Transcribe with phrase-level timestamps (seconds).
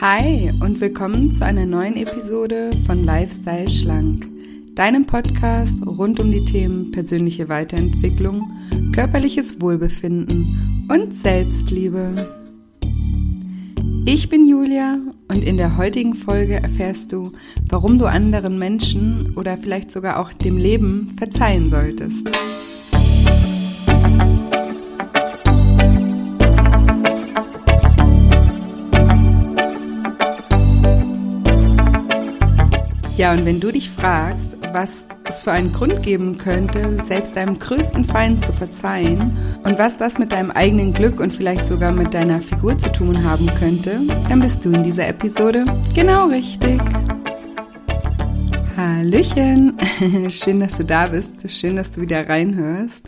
[0.00, 4.28] Hi und willkommen zu einer neuen Episode von Lifestyle Schlank,
[4.76, 8.48] deinem Podcast rund um die Themen persönliche Weiterentwicklung,
[8.92, 12.32] körperliches Wohlbefinden und Selbstliebe.
[14.06, 17.32] Ich bin Julia und in der heutigen Folge erfährst du,
[17.68, 22.30] warum du anderen Menschen oder vielleicht sogar auch dem Leben verzeihen solltest.
[33.18, 37.58] Ja, und wenn du dich fragst, was es für einen Grund geben könnte, selbst deinem
[37.58, 42.14] größten Feind zu verzeihen und was das mit deinem eigenen Glück und vielleicht sogar mit
[42.14, 45.64] deiner Figur zu tun haben könnte, dann bist du in dieser Episode
[45.96, 46.80] genau richtig.
[48.76, 49.76] Hallöchen,
[50.30, 53.04] schön, dass du da bist, schön, dass du wieder reinhörst.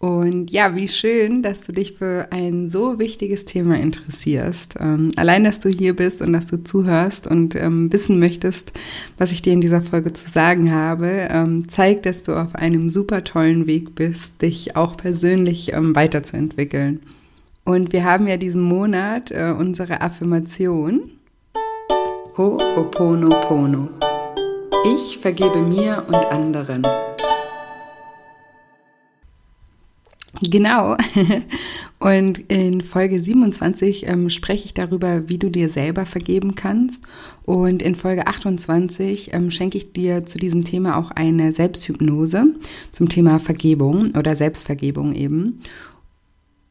[0.00, 4.76] Und ja, wie schön, dass du dich für ein so wichtiges Thema interessierst.
[4.78, 8.72] Ähm, allein, dass du hier bist und dass du zuhörst und ähm, wissen möchtest,
[9.16, 12.88] was ich dir in dieser Folge zu sagen habe, ähm, zeigt, dass du auf einem
[12.88, 17.00] super tollen Weg bist, dich auch persönlich ähm, weiterzuentwickeln.
[17.64, 21.10] Und wir haben ja diesen Monat äh, unsere Affirmation.
[22.36, 23.88] Ho'oponopono.
[24.94, 26.86] Ich vergebe mir und anderen.
[30.42, 30.96] Genau.
[31.98, 37.04] Und in Folge 27 ähm, spreche ich darüber, wie du dir selber vergeben kannst.
[37.44, 42.54] Und in Folge 28 ähm, schenke ich dir zu diesem Thema auch eine Selbsthypnose
[42.92, 45.56] zum Thema Vergebung oder Selbstvergebung eben.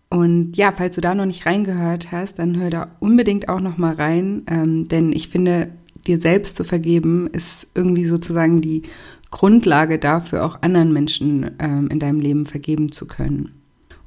[0.09, 3.77] Und ja, falls du da noch nicht reingehört hast, dann hör da unbedingt auch noch
[3.77, 5.69] mal rein, ähm, denn ich finde,
[6.05, 8.83] dir selbst zu vergeben ist irgendwie sozusagen die
[9.29, 13.56] Grundlage dafür, auch anderen Menschen ähm, in deinem Leben vergeben zu können.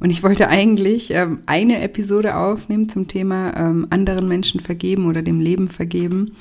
[0.00, 5.22] Und ich wollte eigentlich ähm, eine Episode aufnehmen zum Thema ähm, anderen Menschen vergeben oder
[5.22, 6.32] dem Leben vergeben.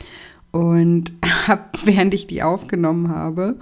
[0.52, 1.14] Und
[1.48, 3.58] habe, während ich die aufgenommen habe,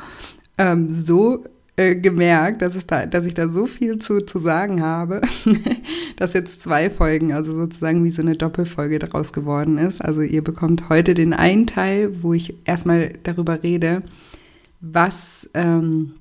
[0.59, 1.43] ähm, so
[1.75, 5.21] äh, gemerkt, dass, es da, dass ich da so viel zu, zu sagen habe,
[6.15, 10.03] dass jetzt zwei Folgen, also sozusagen wie so eine Doppelfolge daraus geworden ist.
[10.03, 14.03] Also ihr bekommt heute den einen Teil, wo ich erstmal darüber rede,
[14.79, 16.13] was ähm,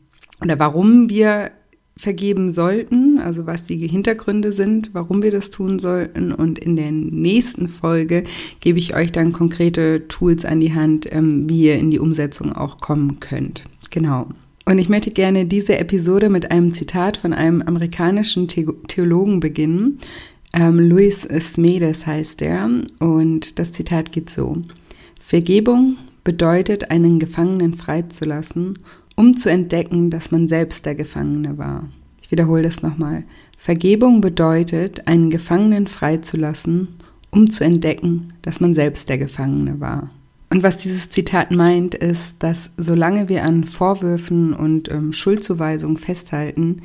[0.43, 1.50] oder warum wir
[1.99, 6.33] vergeben sollten, also was die Hintergründe sind, warum wir das tun sollten.
[6.33, 8.25] Und in der nächsten Folge
[8.61, 12.53] gebe ich euch dann konkrete Tools an die Hand, ähm, wie ihr in die Umsetzung
[12.53, 13.65] auch kommen könnt.
[13.91, 14.29] Genau.
[14.67, 20.01] Und ich möchte gerne diese Episode mit einem Zitat von einem amerikanischen Theologen beginnen.
[20.53, 22.69] Ähm, Louis Smedes heißt er.
[22.99, 24.59] Und das Zitat geht so.
[25.19, 28.75] Vergebung bedeutet, einen Gefangenen freizulassen
[29.16, 31.88] um zu entdecken, dass man selbst der Gefangene war.
[32.22, 33.25] Ich wiederhole das nochmal.
[33.56, 36.88] Vergebung bedeutet, einen Gefangenen freizulassen,
[37.31, 40.10] um zu entdecken, dass man selbst der Gefangene war.
[40.50, 46.82] Und was dieses Zitat meint, ist, dass solange wir an Vorwürfen und ähm, Schuldzuweisungen festhalten,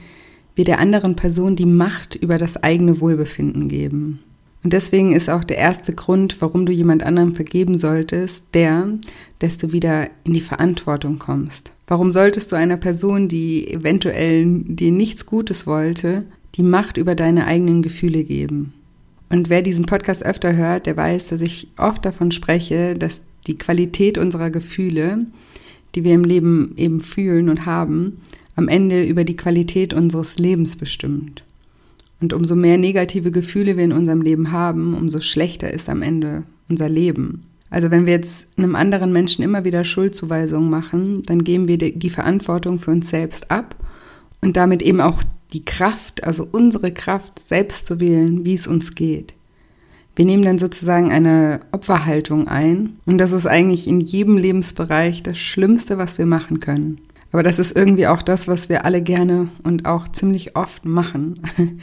[0.56, 4.20] wir der anderen Person die Macht über das eigene Wohlbefinden geben.
[4.64, 8.90] Und deswegen ist auch der erste Grund, warum du jemand anderem vergeben solltest, der,
[9.40, 11.72] dass du wieder in die Verantwortung kommst.
[11.88, 17.48] Warum solltest du einer Person, die eventuell dir nichts Gutes wollte, die Macht über deine
[17.48, 18.74] eigenen Gefühle geben?
[19.30, 23.58] Und wer diesen Podcast öfter hört, der weiß, dass ich oft davon spreche, dass die
[23.58, 25.26] Qualität unserer Gefühle,
[25.96, 28.22] die wir im Leben eben fühlen und haben,
[28.56, 31.44] am Ende über die Qualität unseres Lebens bestimmt.
[32.22, 36.44] Und umso mehr negative Gefühle wir in unserem Leben haben, umso schlechter ist am Ende
[36.70, 37.44] unser Leben.
[37.72, 42.10] Also wenn wir jetzt einem anderen Menschen immer wieder Schuldzuweisungen machen, dann geben wir die
[42.10, 43.76] Verantwortung für uns selbst ab
[44.42, 45.24] und damit eben auch
[45.54, 49.34] die Kraft, also unsere Kraft, selbst zu wählen, wie es uns geht.
[50.16, 55.38] Wir nehmen dann sozusagen eine Opferhaltung ein und das ist eigentlich in jedem Lebensbereich das
[55.38, 57.00] Schlimmste, was wir machen können.
[57.32, 61.40] Aber das ist irgendwie auch das, was wir alle gerne und auch ziemlich oft machen.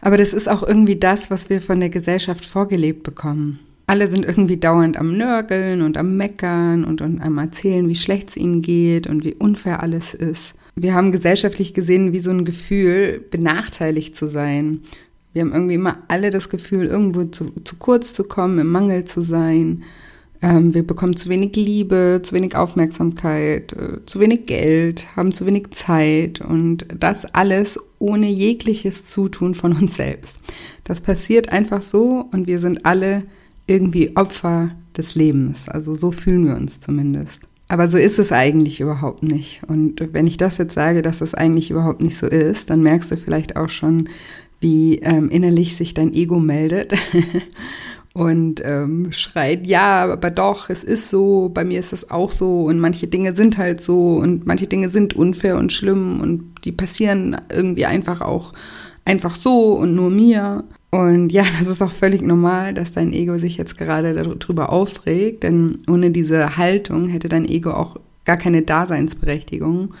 [0.00, 3.60] Aber das ist auch irgendwie das, was wir von der Gesellschaft vorgelebt bekommen.
[3.86, 8.30] Alle sind irgendwie dauernd am Nörgeln und am Meckern und, und am Erzählen, wie schlecht
[8.30, 10.54] es ihnen geht und wie unfair alles ist.
[10.76, 14.82] Wir haben gesellschaftlich gesehen wie so ein Gefühl, benachteiligt zu sein.
[15.32, 19.04] Wir haben irgendwie immer alle das Gefühl, irgendwo zu, zu kurz zu kommen, im Mangel
[19.04, 19.82] zu sein.
[20.42, 25.44] Ähm, wir bekommen zu wenig Liebe, zu wenig Aufmerksamkeit, äh, zu wenig Geld, haben zu
[25.44, 30.38] wenig Zeit und das alles ohne jegliches Zutun von uns selbst.
[30.84, 33.24] Das passiert einfach so und wir sind alle
[33.66, 35.68] irgendwie Opfer des Lebens.
[35.68, 37.42] Also so fühlen wir uns zumindest.
[37.68, 39.62] Aber so ist es eigentlich überhaupt nicht.
[39.68, 43.12] Und wenn ich das jetzt sage, dass es eigentlich überhaupt nicht so ist, dann merkst
[43.12, 44.08] du vielleicht auch schon,
[44.58, 46.94] wie ähm, innerlich sich dein Ego meldet
[48.12, 52.64] und ähm, schreit, ja, aber doch, es ist so, bei mir ist das auch so
[52.64, 56.72] und manche Dinge sind halt so und manche Dinge sind unfair und schlimm und die
[56.72, 58.52] passieren irgendwie einfach auch
[59.04, 60.64] einfach so und nur mir.
[60.90, 65.44] Und ja, das ist auch völlig normal, dass dein Ego sich jetzt gerade darüber aufregt,
[65.44, 69.94] denn ohne diese Haltung hätte dein Ego auch gar keine Daseinsberechtigung.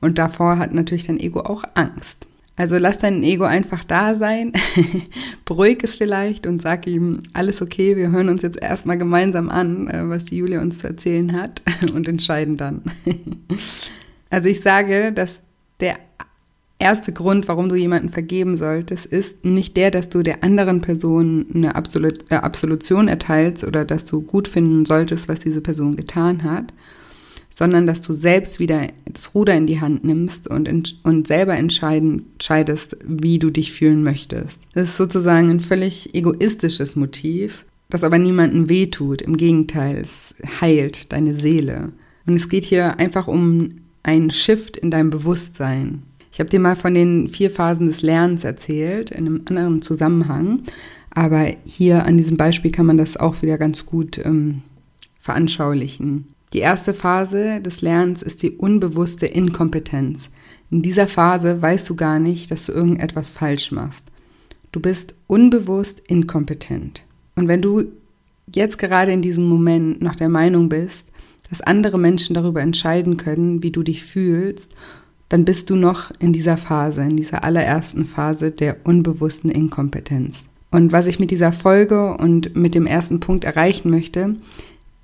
[0.00, 2.26] Und davor hat natürlich dein Ego auch Angst.
[2.56, 4.52] Also lass dein Ego einfach da sein,
[5.44, 9.88] beruhig es vielleicht und sag ihm, alles okay, wir hören uns jetzt erstmal gemeinsam an,
[9.88, 11.62] äh, was die Julia uns zu erzählen hat
[11.94, 12.82] und entscheiden dann.
[14.30, 15.40] also ich sage, dass
[15.80, 15.96] der
[16.78, 21.46] erste Grund, warum du jemanden vergeben solltest, ist nicht der, dass du der anderen Person
[21.54, 26.44] eine Absolut äh, Absolution erteilst oder dass du gut finden solltest, was diese Person getan
[26.44, 26.72] hat,
[27.54, 32.96] sondern dass du selbst wieder das Ruder in die Hand nimmst und, und selber entscheidest,
[33.06, 34.60] wie du dich fühlen möchtest.
[34.72, 39.22] Das ist sozusagen ein völlig egoistisches Motiv, das aber niemandem wehtut.
[39.22, 41.92] Im Gegenteil, es heilt deine Seele.
[42.26, 46.02] Und es geht hier einfach um einen Shift in deinem Bewusstsein.
[46.32, 50.64] Ich habe dir mal von den vier Phasen des Lernens erzählt, in einem anderen Zusammenhang.
[51.10, 54.62] Aber hier an diesem Beispiel kann man das auch wieder ganz gut ähm,
[55.20, 56.33] veranschaulichen.
[56.54, 60.30] Die erste Phase des Lernens ist die unbewusste Inkompetenz.
[60.70, 64.04] In dieser Phase weißt du gar nicht, dass du irgendetwas falsch machst.
[64.70, 67.02] Du bist unbewusst inkompetent.
[67.34, 67.86] Und wenn du
[68.54, 71.08] jetzt gerade in diesem Moment noch der Meinung bist,
[71.50, 74.70] dass andere Menschen darüber entscheiden können, wie du dich fühlst,
[75.28, 80.44] dann bist du noch in dieser Phase, in dieser allerersten Phase der unbewussten Inkompetenz.
[80.70, 84.36] Und was ich mit dieser Folge und mit dem ersten Punkt erreichen möchte,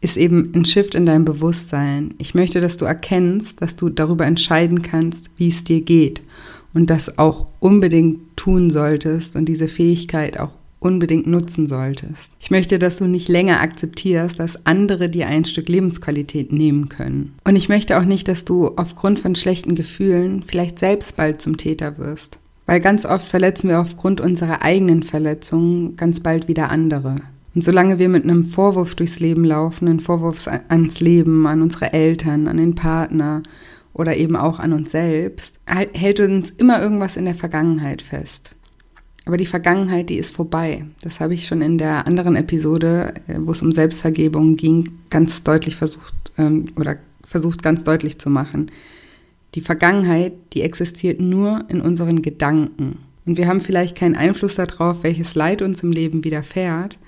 [0.01, 2.15] ist eben ein Shift in deinem Bewusstsein.
[2.19, 6.23] Ich möchte, dass du erkennst, dass du darüber entscheiden kannst, wie es dir geht
[6.73, 12.31] und das auch unbedingt tun solltest und diese Fähigkeit auch unbedingt nutzen solltest.
[12.41, 17.35] Ich möchte, dass du nicht länger akzeptierst, dass andere dir ein Stück Lebensqualität nehmen können.
[17.45, 21.59] Und ich möchte auch nicht, dass du aufgrund von schlechten Gefühlen vielleicht selbst bald zum
[21.59, 22.39] Täter wirst.
[22.65, 27.17] Weil ganz oft verletzen wir aufgrund unserer eigenen Verletzungen ganz bald wieder andere.
[27.55, 31.93] Und solange wir mit einem Vorwurf durchs Leben laufen, einen Vorwurf ans Leben, an unsere
[31.93, 33.43] Eltern, an den Partner
[33.93, 38.53] oder eben auch an uns selbst, hält uns immer irgendwas in der Vergangenheit fest.
[39.27, 40.85] Aber die Vergangenheit, die ist vorbei.
[41.03, 45.43] Das habe ich schon in der anderen Episode, äh, wo es um Selbstvergebung ging, ganz
[45.43, 48.71] deutlich versucht ähm, oder versucht ganz deutlich zu machen.
[49.55, 52.99] Die Vergangenheit, die existiert nur in unseren Gedanken.
[53.27, 56.99] Und wir haben vielleicht keinen Einfluss darauf, welches Leid uns im Leben widerfährt,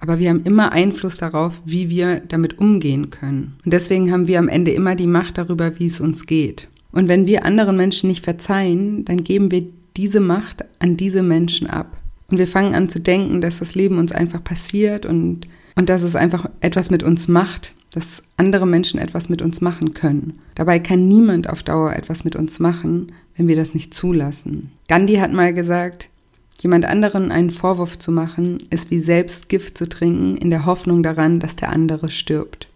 [0.00, 3.56] aber wir haben immer Einfluss darauf, wie wir damit umgehen können.
[3.64, 6.68] Und deswegen haben wir am Ende immer die Macht darüber, wie es uns geht.
[6.90, 9.64] Und wenn wir anderen Menschen nicht verzeihen, dann geben wir
[9.96, 11.98] diese Macht an diese Menschen ab.
[12.28, 16.02] Und wir fangen an zu denken, dass das Leben uns einfach passiert und, und dass
[16.02, 20.38] es einfach etwas mit uns macht, dass andere Menschen etwas mit uns machen können.
[20.54, 24.70] Dabei kann niemand auf Dauer etwas mit uns machen, wenn wir das nicht zulassen.
[24.88, 26.09] Gandhi hat mal gesagt,
[26.62, 31.02] Jemand anderen einen Vorwurf zu machen, ist wie selbst Gift zu trinken, in der Hoffnung
[31.02, 32.68] daran, dass der andere stirbt.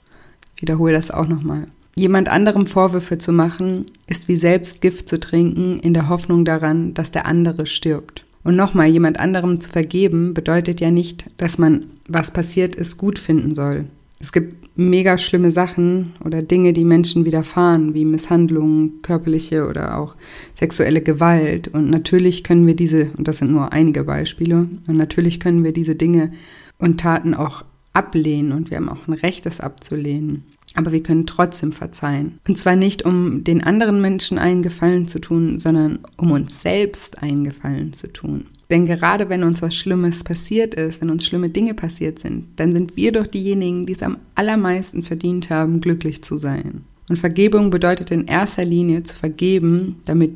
[0.57, 1.67] Ich wiederhole das auch nochmal.
[1.95, 6.95] Jemand anderem Vorwürfe zu machen, ist wie selbst Gift zu trinken, in der Hoffnung daran,
[6.95, 8.25] dass der andere stirbt.
[8.43, 13.19] Und nochmal, jemand anderem zu vergeben, bedeutet ja nicht, dass man, was passiert ist, gut
[13.19, 13.85] finden soll.
[14.19, 20.17] Es gibt mega schlimme Sachen oder Dinge, die Menschen widerfahren, wie Misshandlungen, körperliche oder auch
[20.55, 21.69] sexuelle Gewalt.
[21.69, 25.73] Und natürlich können wir diese, und das sind nur einige Beispiele, und natürlich können wir
[25.73, 26.33] diese Dinge
[26.79, 30.45] und Taten auch ablehnen und wir haben auch ein Recht, das abzulehnen.
[30.75, 32.41] Aber wir können trotzdem verzeihen.
[32.49, 37.23] Und zwar nicht, um den anderen Menschen einen Gefallen zu tun, sondern um uns selbst
[37.23, 38.47] einen Gefallen zu tun.
[38.75, 42.75] Denn gerade wenn uns was Schlimmes passiert ist, wenn uns schlimme Dinge passiert sind, dann
[42.75, 46.83] sind wir doch diejenigen, die es am allermeisten verdient haben, glücklich zu sein.
[47.09, 50.33] Und Vergebung bedeutet in erster Linie zu vergeben, damit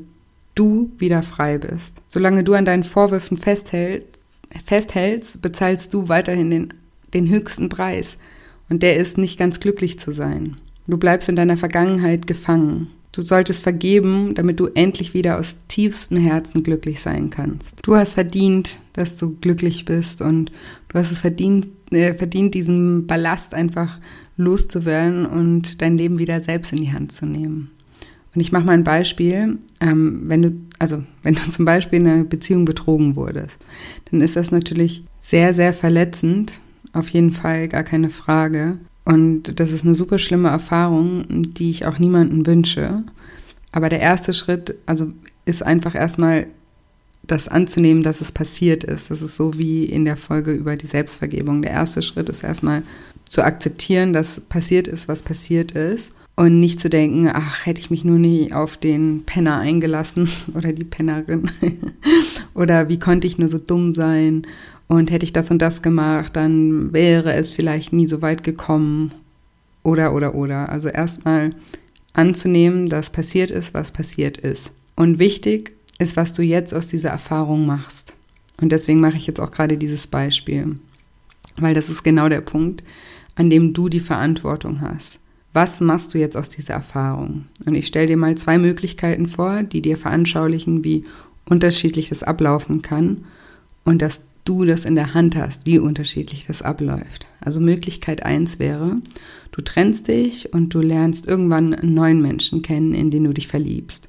[0.54, 1.96] du wieder frei bist.
[2.06, 4.04] Solange du an deinen Vorwürfen festhält,
[4.64, 6.74] festhältst, bezahlst du weiterhin den,
[7.14, 8.18] den höchsten Preis.
[8.68, 10.58] Und der ist nicht ganz glücklich zu sein.
[10.86, 12.86] Du bleibst in deiner Vergangenheit gefangen.
[13.12, 17.80] Du solltest vergeben, damit du endlich wieder aus tiefstem Herzen glücklich sein kannst.
[17.82, 20.52] Du hast verdient, dass du glücklich bist und
[20.88, 23.98] du hast es verdient, äh, verdient diesen Ballast einfach
[24.36, 27.70] loszuwerden und dein Leben wieder selbst in die Hand zu nehmen.
[28.34, 29.58] Und ich mache mal ein Beispiel.
[29.80, 33.56] Ähm, wenn du, also wenn du zum Beispiel in einer Beziehung betrogen wurdest,
[34.10, 36.60] dann ist das natürlich sehr, sehr verletzend.
[36.92, 38.78] Auf jeden Fall, gar keine Frage.
[39.08, 43.04] Und das ist eine super schlimme Erfahrung, die ich auch niemandem wünsche.
[43.72, 45.10] Aber der erste Schritt, also
[45.46, 46.46] ist einfach erstmal
[47.22, 49.10] das anzunehmen, dass es passiert ist.
[49.10, 51.62] Das ist so wie in der Folge über die Selbstvergebung.
[51.62, 52.82] Der erste Schritt ist erstmal
[53.30, 56.12] zu akzeptieren, dass passiert ist, was passiert ist.
[56.36, 60.74] Und nicht zu denken, ach, hätte ich mich nur nie auf den Penner eingelassen oder
[60.74, 61.50] die Pennerin.
[62.54, 64.46] oder wie konnte ich nur so dumm sein?
[64.88, 69.12] Und hätte ich das und das gemacht, dann wäre es vielleicht nie so weit gekommen.
[69.82, 70.70] Oder, oder, oder.
[70.70, 71.50] Also erstmal
[72.14, 74.72] anzunehmen, dass passiert ist, was passiert ist.
[74.96, 78.14] Und wichtig ist, was du jetzt aus dieser Erfahrung machst.
[78.60, 80.76] Und deswegen mache ich jetzt auch gerade dieses Beispiel,
[81.56, 82.82] weil das ist genau der Punkt,
[83.36, 85.20] an dem du die Verantwortung hast.
[85.52, 87.46] Was machst du jetzt aus dieser Erfahrung?
[87.64, 91.04] Und ich stelle dir mal zwei Möglichkeiten vor, die dir veranschaulichen, wie
[91.46, 93.24] unterschiedlich das ablaufen kann
[93.84, 97.26] und dass du das in der Hand hast, wie unterschiedlich das abläuft.
[97.40, 98.96] Also Möglichkeit eins wäre,
[99.52, 103.48] du trennst dich und du lernst irgendwann einen neuen Menschen kennen, in den du dich
[103.48, 104.08] verliebst.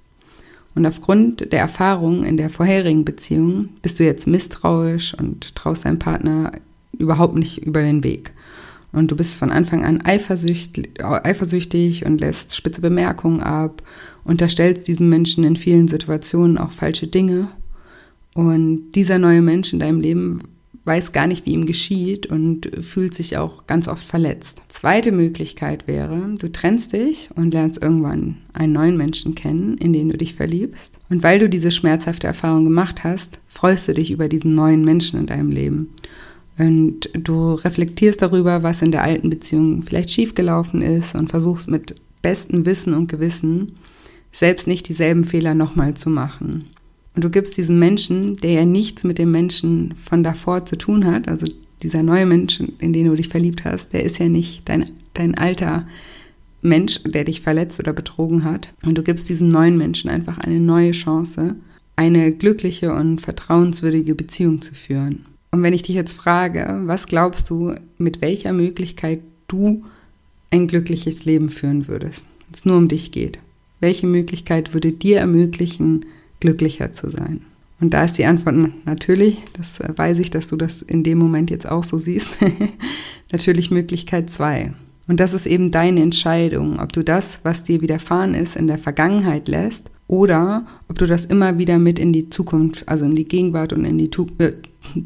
[0.76, 6.00] Und aufgrund der Erfahrung in der vorherigen Beziehung bist du jetzt misstrauisch und traust deinem
[6.00, 6.52] Partner
[6.98, 8.32] überhaupt nicht über den Weg.
[8.92, 13.84] Und du bist von Anfang an eifersüchtig und lässt spitze Bemerkungen ab,
[14.24, 17.50] unterstellst diesem Menschen in vielen Situationen auch falsche Dinge.
[18.34, 20.42] Und dieser neue Mensch in deinem Leben
[20.86, 24.64] weiß gar nicht, wie ihm geschieht und fühlt sich auch ganz oft verletzt.
[24.70, 30.10] Zweite Möglichkeit wäre, du trennst dich und lernst irgendwann einen neuen Menschen kennen, in den
[30.10, 30.98] du dich verliebst.
[31.10, 35.20] Und weil du diese schmerzhafte Erfahrung gemacht hast, freust du dich über diesen neuen Menschen
[35.20, 35.90] in deinem Leben.
[36.58, 41.96] Und du reflektierst darüber, was in der alten Beziehung vielleicht schiefgelaufen ist und versuchst mit
[42.22, 43.74] bestem Wissen und Gewissen
[44.32, 46.66] selbst nicht dieselben Fehler nochmal zu machen.
[47.16, 51.06] Und du gibst diesen Menschen, der ja nichts mit dem Menschen von davor zu tun
[51.06, 51.46] hat, also
[51.82, 55.36] dieser neue Mensch, in den du dich verliebt hast, der ist ja nicht dein, dein
[55.36, 55.88] alter
[56.62, 58.74] Mensch, der dich verletzt oder betrogen hat.
[58.86, 61.56] Und du gibst diesem neuen Menschen einfach eine neue Chance,
[61.96, 65.26] eine glückliche und vertrauenswürdige Beziehung zu führen.
[65.52, 69.84] Und wenn ich dich jetzt frage, was glaubst du, mit welcher Möglichkeit du
[70.52, 73.40] ein glückliches Leben führen würdest, wenn es nur um dich geht?
[73.80, 76.06] Welche Möglichkeit würde dir ermöglichen,
[76.40, 77.42] glücklicher zu sein?
[77.82, 78.56] Und da ist die Antwort
[78.86, 82.32] natürlich, das weiß ich, dass du das in dem Moment jetzt auch so siehst,
[83.32, 84.74] natürlich Möglichkeit zwei.
[85.08, 88.78] Und das ist eben deine Entscheidung, ob du das, was dir widerfahren ist, in der
[88.78, 93.28] Vergangenheit lässt oder ob du das immer wieder mit in die Zukunft, also in die
[93.28, 94.54] Gegenwart und in die, äh,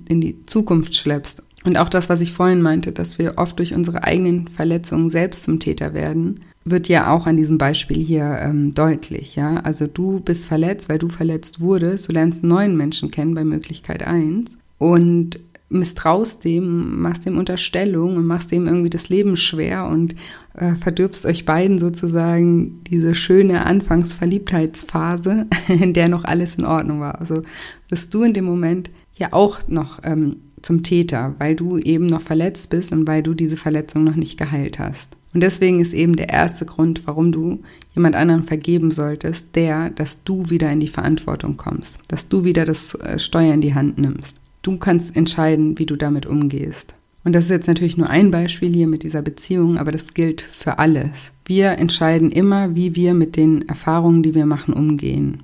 [0.07, 1.43] in die Zukunft schleppst.
[1.63, 5.43] Und auch das, was ich vorhin meinte, dass wir oft durch unsere eigenen Verletzungen selbst
[5.43, 9.35] zum Täter werden, wird ja auch an diesem Beispiel hier ähm, deutlich.
[9.35, 9.57] Ja?
[9.57, 12.07] Also du bist verletzt, weil du verletzt wurdest.
[12.07, 15.39] Du lernst neuen Menschen kennen bei Möglichkeit 1 und
[15.69, 20.15] misstraust dem, machst dem Unterstellung und machst dem irgendwie das Leben schwer und
[20.53, 27.19] äh, verdirbst euch beiden sozusagen diese schöne Anfangsverliebtheitsphase, in der noch alles in Ordnung war.
[27.19, 27.41] Also
[27.89, 32.21] bist du in dem Moment ja auch noch ähm, zum Täter, weil du eben noch
[32.21, 35.17] verletzt bist und weil du diese Verletzung noch nicht geheilt hast.
[35.33, 37.59] Und deswegen ist eben der erste Grund, warum du
[37.95, 42.65] jemand anderen vergeben solltest, der, dass du wieder in die Verantwortung kommst, dass du wieder
[42.65, 44.35] das äh, Steuer in die Hand nimmst.
[44.61, 46.93] Du kannst entscheiden, wie du damit umgehst.
[47.23, 50.41] Und das ist jetzt natürlich nur ein Beispiel hier mit dieser Beziehung, aber das gilt
[50.41, 51.31] für alles.
[51.45, 55.43] Wir entscheiden immer, wie wir mit den Erfahrungen, die wir machen, umgehen.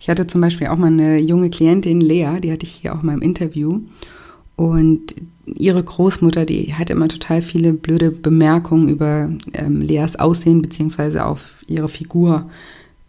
[0.00, 3.02] Ich hatte zum Beispiel auch mal eine junge Klientin, Lea, die hatte ich hier auch
[3.02, 3.80] mal im Interview.
[4.56, 5.14] Und
[5.46, 11.64] ihre Großmutter, die hatte immer total viele blöde Bemerkungen über ähm, Leas Aussehen beziehungsweise auf
[11.66, 12.50] ihre Figur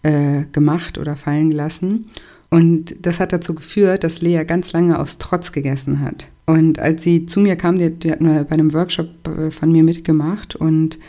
[0.02, 2.06] äh, gemacht oder fallen gelassen.
[2.50, 6.28] Und das hat dazu geführt, dass Lea ganz lange aus Trotz gegessen hat.
[6.46, 9.84] Und als sie zu mir kam, die, die hat bei einem Workshop äh, von mir
[9.84, 11.00] mitgemacht und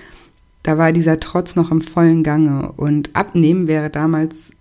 [0.63, 2.73] da war dieser Trotz noch im vollen Gange.
[2.73, 4.53] Und Abnehmen wäre damals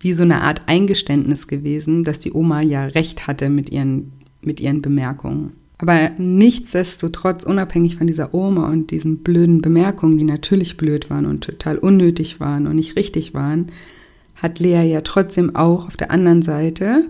[0.00, 4.60] wie so eine Art Eingeständnis gewesen, dass die Oma ja recht hatte mit ihren, mit
[4.60, 5.52] ihren Bemerkungen.
[5.80, 11.44] Aber nichtsdestotrotz, unabhängig von dieser Oma und diesen blöden Bemerkungen, die natürlich blöd waren und
[11.44, 13.72] total unnötig waren und nicht richtig waren,
[14.34, 17.08] hat Lea ja trotzdem auch auf der anderen Seite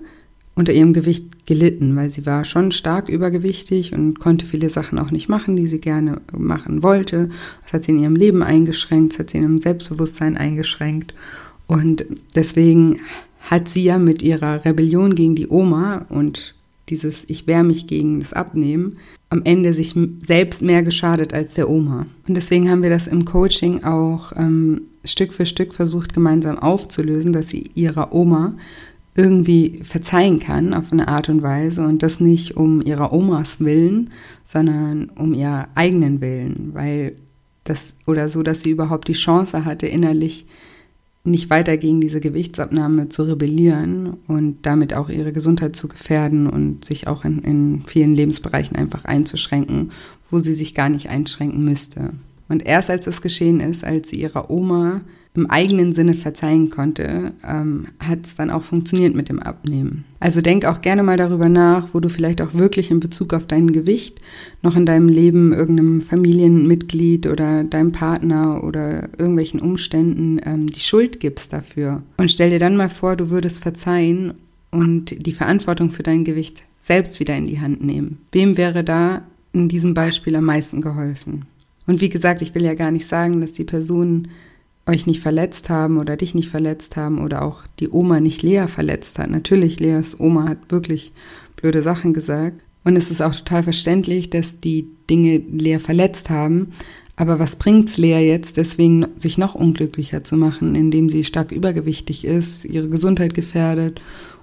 [0.54, 5.10] unter ihrem Gewicht gelitten, weil sie war schon stark übergewichtig und konnte viele Sachen auch
[5.10, 7.28] nicht machen, die sie gerne machen wollte.
[7.64, 11.12] Das hat sie in ihrem Leben eingeschränkt, das hat sie in ihrem Selbstbewusstsein eingeschränkt.
[11.66, 12.04] Und
[12.36, 13.00] deswegen
[13.40, 16.54] hat sie ja mit ihrer Rebellion gegen die Oma und
[16.90, 18.99] dieses Ich wehre mich gegen das Abnehmen
[19.30, 19.94] am Ende sich
[20.25, 22.06] selbst mehr geschadet als der Oma.
[22.26, 27.32] Und deswegen haben wir das im Coaching auch ähm, Stück für Stück versucht gemeinsam aufzulösen,
[27.32, 28.54] dass sie ihrer Oma
[29.14, 34.11] irgendwie verzeihen kann auf eine Art und Weise und das nicht um ihrer Omas Willen,
[34.44, 37.14] sondern um ihr eigenen Willen, weil
[37.64, 40.47] das oder so, dass sie überhaupt die Chance hatte, innerlich
[41.22, 46.84] nicht weiter gegen diese Gewichtsabnahme zu rebellieren und damit auch ihre Gesundheit zu gefährden und
[46.84, 49.90] sich auch in, in vielen Lebensbereichen einfach einzuschränken,
[50.30, 52.12] wo sie sich gar nicht einschränken müsste.
[52.48, 55.02] Und erst als das geschehen ist, als sie ihrer Oma
[55.34, 60.04] im eigenen Sinne verzeihen konnte, ähm, hat es dann auch funktioniert mit dem Abnehmen.
[60.18, 63.46] Also denk auch gerne mal darüber nach, wo du vielleicht auch wirklich in Bezug auf
[63.46, 64.20] dein Gewicht
[64.62, 71.20] noch in deinem Leben irgendeinem Familienmitglied oder deinem Partner oder irgendwelchen Umständen ähm, die Schuld
[71.20, 72.02] gibst dafür.
[72.16, 74.34] Und stell dir dann mal vor, du würdest verzeihen
[74.72, 78.18] und die Verantwortung für dein Gewicht selbst wieder in die Hand nehmen.
[78.32, 79.22] Wem wäre da
[79.52, 81.44] in diesem Beispiel am meisten geholfen?
[81.87, 84.28] Und wie gesagt, ich will ja gar nicht sagen, dass die Personen
[84.90, 88.66] euch nicht verletzt haben oder dich nicht verletzt haben oder auch die Oma nicht Lea
[88.66, 89.30] verletzt hat.
[89.30, 91.12] Natürlich, Leas Oma hat wirklich
[91.56, 92.61] blöde Sachen gesagt.
[92.85, 96.73] Und es ist auch total verständlich, dass die Dinge Lea verletzt haben.
[97.16, 101.52] Aber was bringt es Lea jetzt, deswegen sich noch unglücklicher zu machen, indem sie stark
[101.52, 104.00] übergewichtig ist, ihre Gesundheit gefährdet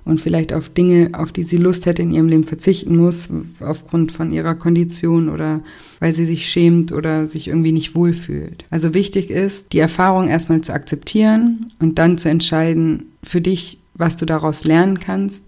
[0.07, 4.11] und vielleicht auf Dinge, auf die sie Lust hätte in ihrem Leben verzichten muss, aufgrund
[4.11, 5.61] von ihrer Kondition oder
[5.99, 8.65] weil sie sich schämt oder sich irgendwie nicht wohlfühlt.
[8.69, 14.15] Also wichtig ist, die Erfahrung erstmal zu akzeptieren und dann zu entscheiden für dich, was
[14.15, 15.43] du daraus lernen kannst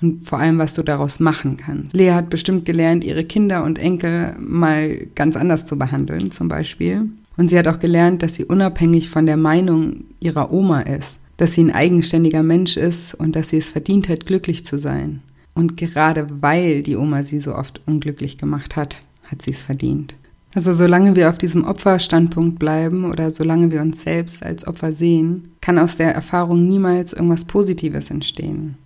[0.00, 1.94] und vor allem, was du daraus machen kannst.
[1.94, 7.08] Lea hat bestimmt gelernt, ihre Kinder und Enkel mal ganz anders zu behandeln, zum Beispiel.
[7.36, 11.54] Und sie hat auch gelernt, dass sie unabhängig von der Meinung ihrer Oma ist dass
[11.54, 15.22] sie ein eigenständiger Mensch ist und dass sie es verdient hat, glücklich zu sein.
[15.54, 20.14] Und gerade weil die Oma sie so oft unglücklich gemacht hat, hat sie es verdient.
[20.54, 25.48] Also solange wir auf diesem Opferstandpunkt bleiben oder solange wir uns selbst als Opfer sehen,
[25.60, 28.76] kann aus der Erfahrung niemals irgendwas Positives entstehen.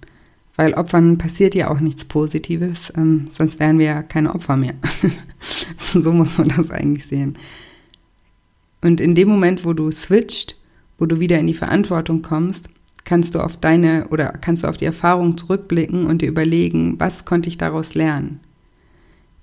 [0.56, 4.74] Weil Opfern passiert ja auch nichts Positives, ähm, sonst wären wir ja keine Opfer mehr.
[5.78, 7.38] so muss man das eigentlich sehen.
[8.82, 10.56] Und in dem Moment, wo du switcht
[11.02, 12.70] wo du wieder in die Verantwortung kommst,
[13.02, 17.24] kannst du auf deine oder kannst du auf die Erfahrung zurückblicken und dir überlegen, was
[17.24, 18.38] konnte ich daraus lernen?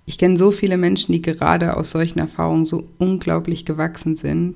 [0.06, 4.56] Ich kenne so viele Menschen, die gerade aus solchen Erfahrungen so unglaublich gewachsen sind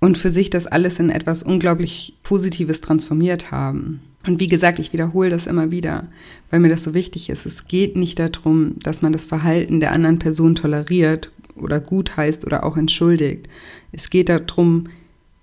[0.00, 4.00] und für sich das alles in etwas unglaublich Positives transformiert haben.
[4.26, 6.08] Und wie gesagt, ich wiederhole das immer wieder,
[6.48, 7.44] weil mir das so wichtig ist.
[7.44, 12.46] Es geht nicht darum, dass man das Verhalten der anderen Person toleriert oder gut heißt
[12.46, 13.46] oder auch entschuldigt.
[13.92, 14.88] Es geht darum,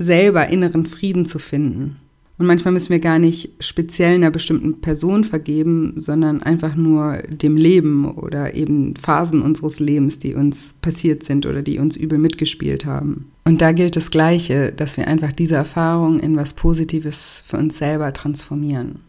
[0.02, 1.98] selber inneren Frieden zu finden.
[2.42, 7.56] Und manchmal müssen wir gar nicht speziell einer bestimmten Person vergeben, sondern einfach nur dem
[7.56, 12.84] Leben oder eben Phasen unseres Lebens, die uns passiert sind oder die uns übel mitgespielt
[12.88, 13.32] haben.
[13.44, 17.78] Und da gilt das Gleiche, dass wir einfach diese Erfahrung in was Positives für uns
[17.78, 19.02] selber transformieren.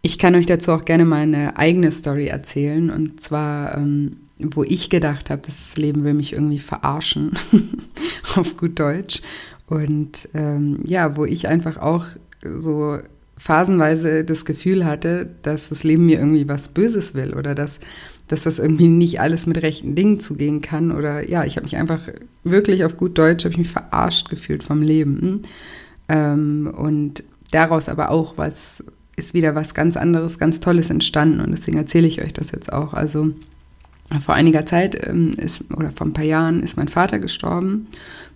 [0.00, 2.88] Ich kann euch dazu auch gerne meine eigene Story erzählen.
[2.88, 7.32] Und zwar, ähm, wo ich gedacht habe, das Leben will mich irgendwie verarschen,
[8.36, 9.20] auf gut Deutsch.
[9.66, 12.06] Und ähm, ja, wo ich einfach auch
[12.42, 12.98] so
[13.36, 17.80] phasenweise das Gefühl hatte, dass das Leben mir irgendwie was Böses will oder dass,
[18.28, 20.92] dass das irgendwie nicht alles mit rechten Dingen zugehen kann.
[20.92, 22.00] Oder ja, ich habe mich einfach
[22.44, 25.42] wirklich auf gut Deutsch, habe ich mich verarscht gefühlt vom Leben.
[26.08, 28.84] Ähm, und daraus aber auch was,
[29.16, 31.40] ist wieder was ganz anderes, ganz Tolles entstanden.
[31.40, 32.94] Und deswegen erzähle ich euch das jetzt auch.
[32.94, 33.32] Also
[34.20, 37.88] vor einiger Zeit ähm, ist, oder vor ein paar Jahren ist mein Vater gestorben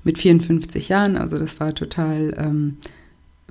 [0.05, 1.17] mit 54 Jahren.
[1.17, 2.77] Also das war total ähm,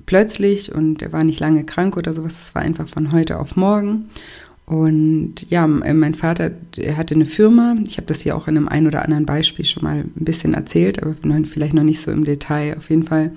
[0.05, 2.37] plötzlich und er war nicht lange krank oder sowas.
[2.37, 4.09] Das war einfach von heute auf morgen.
[4.65, 7.75] Und ja, mein Vater, er hatte eine Firma.
[7.87, 10.53] Ich habe das hier auch in einem ein oder anderen Beispiel schon mal ein bisschen
[10.53, 12.77] erzählt, aber vielleicht noch nicht so im Detail.
[12.77, 13.31] Auf jeden Fall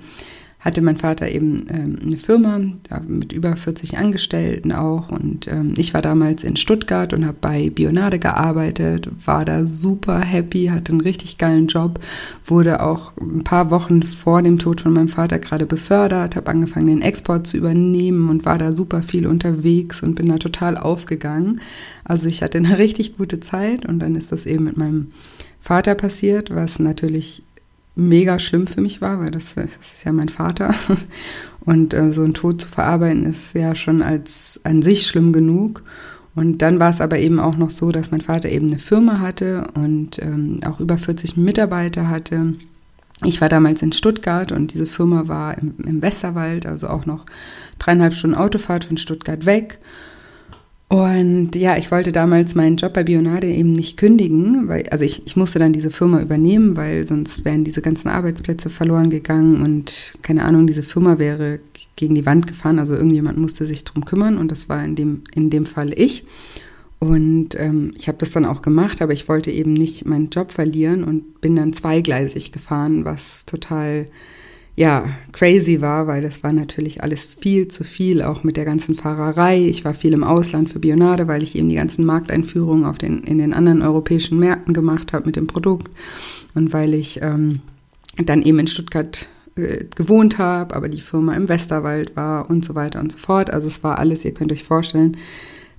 [0.63, 2.57] hatte mein Vater eben ähm, eine Firma
[3.05, 7.69] mit über 40 Angestellten auch und ähm, ich war damals in Stuttgart und habe bei
[7.69, 11.99] Bionade gearbeitet, war da super happy, hatte einen richtig geilen Job,
[12.45, 16.87] wurde auch ein paar Wochen vor dem Tod von meinem Vater gerade befördert, habe angefangen
[16.87, 21.59] den Export zu übernehmen und war da super viel unterwegs und bin da total aufgegangen.
[22.05, 25.09] Also ich hatte eine richtig gute Zeit und dann ist das eben mit meinem
[25.59, 27.43] Vater passiert, was natürlich
[27.95, 30.73] mega schlimm für mich war, weil das, das ist ja mein Vater.
[31.65, 35.83] Und äh, so einen Tod zu verarbeiten ist ja schon als an sich schlimm genug.
[36.35, 39.19] Und dann war es aber eben auch noch so, dass mein Vater eben eine Firma
[39.19, 42.55] hatte und ähm, auch über 40 Mitarbeiter hatte.
[43.23, 47.25] Ich war damals in Stuttgart und diese Firma war im, im Westerwald, also auch noch
[47.77, 49.79] dreieinhalb Stunden Autofahrt von Stuttgart weg.
[50.93, 55.25] Und ja, ich wollte damals meinen Job bei Bionade eben nicht kündigen, weil, also ich,
[55.25, 60.13] ich musste dann diese Firma übernehmen, weil sonst wären diese ganzen Arbeitsplätze verloren gegangen und
[60.21, 61.59] keine Ahnung, diese Firma wäre
[61.95, 62.77] gegen die Wand gefahren.
[62.77, 66.25] Also irgendjemand musste sich drum kümmern und das war in dem, in dem Fall ich.
[66.99, 70.51] Und ähm, ich habe das dann auch gemacht, aber ich wollte eben nicht meinen Job
[70.51, 74.05] verlieren und bin dann zweigleisig gefahren, was total
[74.75, 78.95] ja, crazy war, weil das war natürlich alles viel zu viel, auch mit der ganzen
[78.95, 79.59] Fahrerei.
[79.59, 83.19] Ich war viel im Ausland für Bionade, weil ich eben die ganzen Markteinführungen auf den,
[83.19, 85.91] in den anderen europäischen Märkten gemacht habe mit dem Produkt
[86.55, 87.61] und weil ich ähm,
[88.17, 92.73] dann eben in Stuttgart äh, gewohnt habe, aber die Firma im Westerwald war und so
[92.73, 93.53] weiter und so fort.
[93.53, 95.17] Also es war alles, ihr könnt euch vorstellen,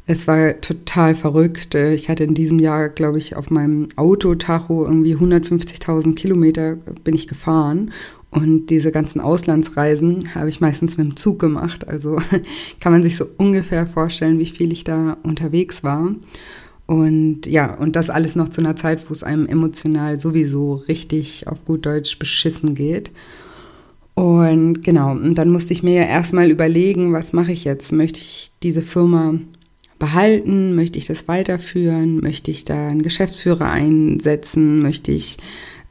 [0.07, 1.75] es war total verrückt.
[1.75, 7.27] Ich hatte in diesem Jahr, glaube ich, auf meinem Autotacho irgendwie 150.000 Kilometer bin ich
[7.27, 7.91] gefahren.
[8.35, 11.87] Und diese ganzen Auslandsreisen habe ich meistens mit dem Zug gemacht.
[11.87, 12.21] Also
[12.81, 16.13] kann man sich so ungefähr vorstellen, wie viel ich da unterwegs war.
[16.87, 21.47] Und ja, und das alles noch zu einer Zeit, wo es einem emotional sowieso richtig
[21.47, 23.13] auf gut Deutsch beschissen geht.
[24.15, 27.93] Und genau, und dann musste ich mir ja erstmal überlegen, was mache ich jetzt?
[27.93, 29.35] Möchte ich diese Firma
[30.01, 30.75] behalten?
[30.75, 32.21] Möchte ich das weiterführen?
[32.21, 34.83] Möchte ich da einen Geschäftsführer einsetzen?
[34.83, 35.39] Möchte ich,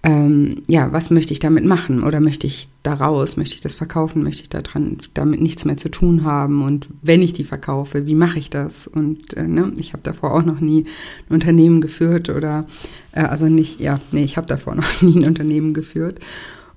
[0.05, 2.03] ähm, ja, was möchte ich damit machen?
[2.03, 3.37] Oder möchte ich da raus?
[3.37, 4.21] Möchte ich das verkaufen?
[4.21, 6.61] Möchte ich da dran, damit nichts mehr zu tun haben?
[6.61, 8.85] Und wenn ich die verkaufe, wie mache ich das?
[8.85, 10.85] Und äh, ne, ich habe davor auch noch nie
[11.29, 12.67] ein Unternehmen geführt oder,
[13.13, 16.19] äh, also nicht, ja, nee, ich habe davor noch nie ein Unternehmen geführt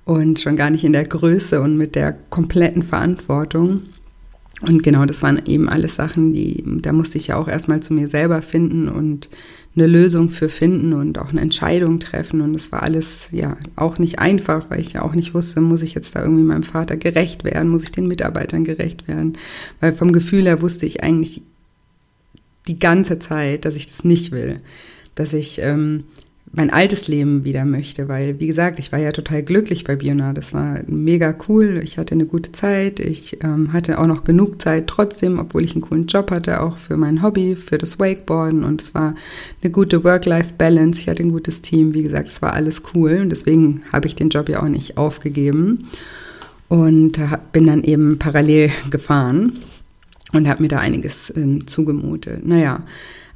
[0.05, 3.81] und schon gar nicht in der Größe und mit der kompletten Verantwortung.
[4.61, 7.93] Und genau, das waren eben alles Sachen, die, da musste ich ja auch erstmal zu
[7.93, 9.27] mir selber finden und
[9.77, 12.41] eine Lösung für finden und auch eine Entscheidung treffen.
[12.41, 15.83] Und es war alles ja auch nicht einfach, weil ich ja auch nicht wusste, muss
[15.83, 19.37] ich jetzt da irgendwie meinem Vater gerecht werden, muss ich den Mitarbeitern gerecht werden.
[19.79, 21.43] Weil vom Gefühl her wusste ich eigentlich
[22.67, 24.61] die ganze Zeit, dass ich das nicht will.
[25.15, 26.03] Dass ich ähm,
[26.51, 30.33] mein altes Leben wieder möchte, weil, wie gesagt, ich war ja total glücklich bei Biona.
[30.33, 31.81] Das war mega cool.
[31.83, 32.99] Ich hatte eine gute Zeit.
[32.99, 36.77] Ich ähm, hatte auch noch genug Zeit trotzdem, obwohl ich einen coolen Job hatte, auch
[36.77, 38.63] für mein Hobby, für das Wakeboarden.
[38.63, 39.15] Und es war
[39.61, 41.01] eine gute Work-Life-Balance.
[41.01, 41.93] Ich hatte ein gutes Team.
[41.93, 43.19] Wie gesagt, es war alles cool.
[43.21, 45.89] Und deswegen habe ich den Job ja auch nicht aufgegeben.
[46.69, 47.19] Und
[47.51, 49.53] bin dann eben parallel gefahren
[50.33, 52.45] und habe mir da einiges ähm, zugemutet.
[52.45, 52.83] Naja,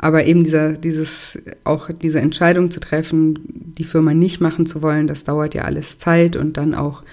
[0.02, 3.38] aber eben dieser, dieses, auch diese Entscheidung zu treffen,
[3.78, 7.04] die Firma nicht machen zu wollen, das dauert ja alles Zeit und dann auch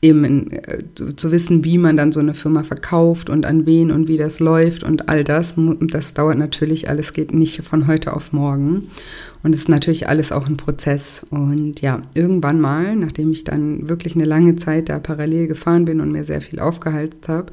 [0.00, 3.66] eben in, äh, zu, zu, wissen, wie man dann so eine Firma verkauft und an
[3.66, 7.86] wen und wie das läuft und all das, das dauert natürlich alles, geht nicht von
[7.86, 8.90] heute auf morgen.
[9.42, 11.26] Und es ist natürlich alles auch ein Prozess.
[11.30, 16.00] Und ja, irgendwann mal, nachdem ich dann wirklich eine lange Zeit da parallel gefahren bin
[16.00, 17.52] und mir sehr viel aufgehalten habe,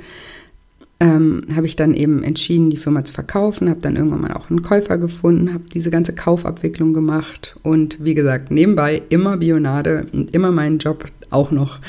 [1.00, 4.50] ähm, habe ich dann eben entschieden, die Firma zu verkaufen, habe dann irgendwann mal auch
[4.50, 10.34] einen Käufer gefunden, habe diese ganze Kaufabwicklung gemacht und wie gesagt, nebenbei immer Bionade und
[10.34, 11.80] immer meinen Job auch noch,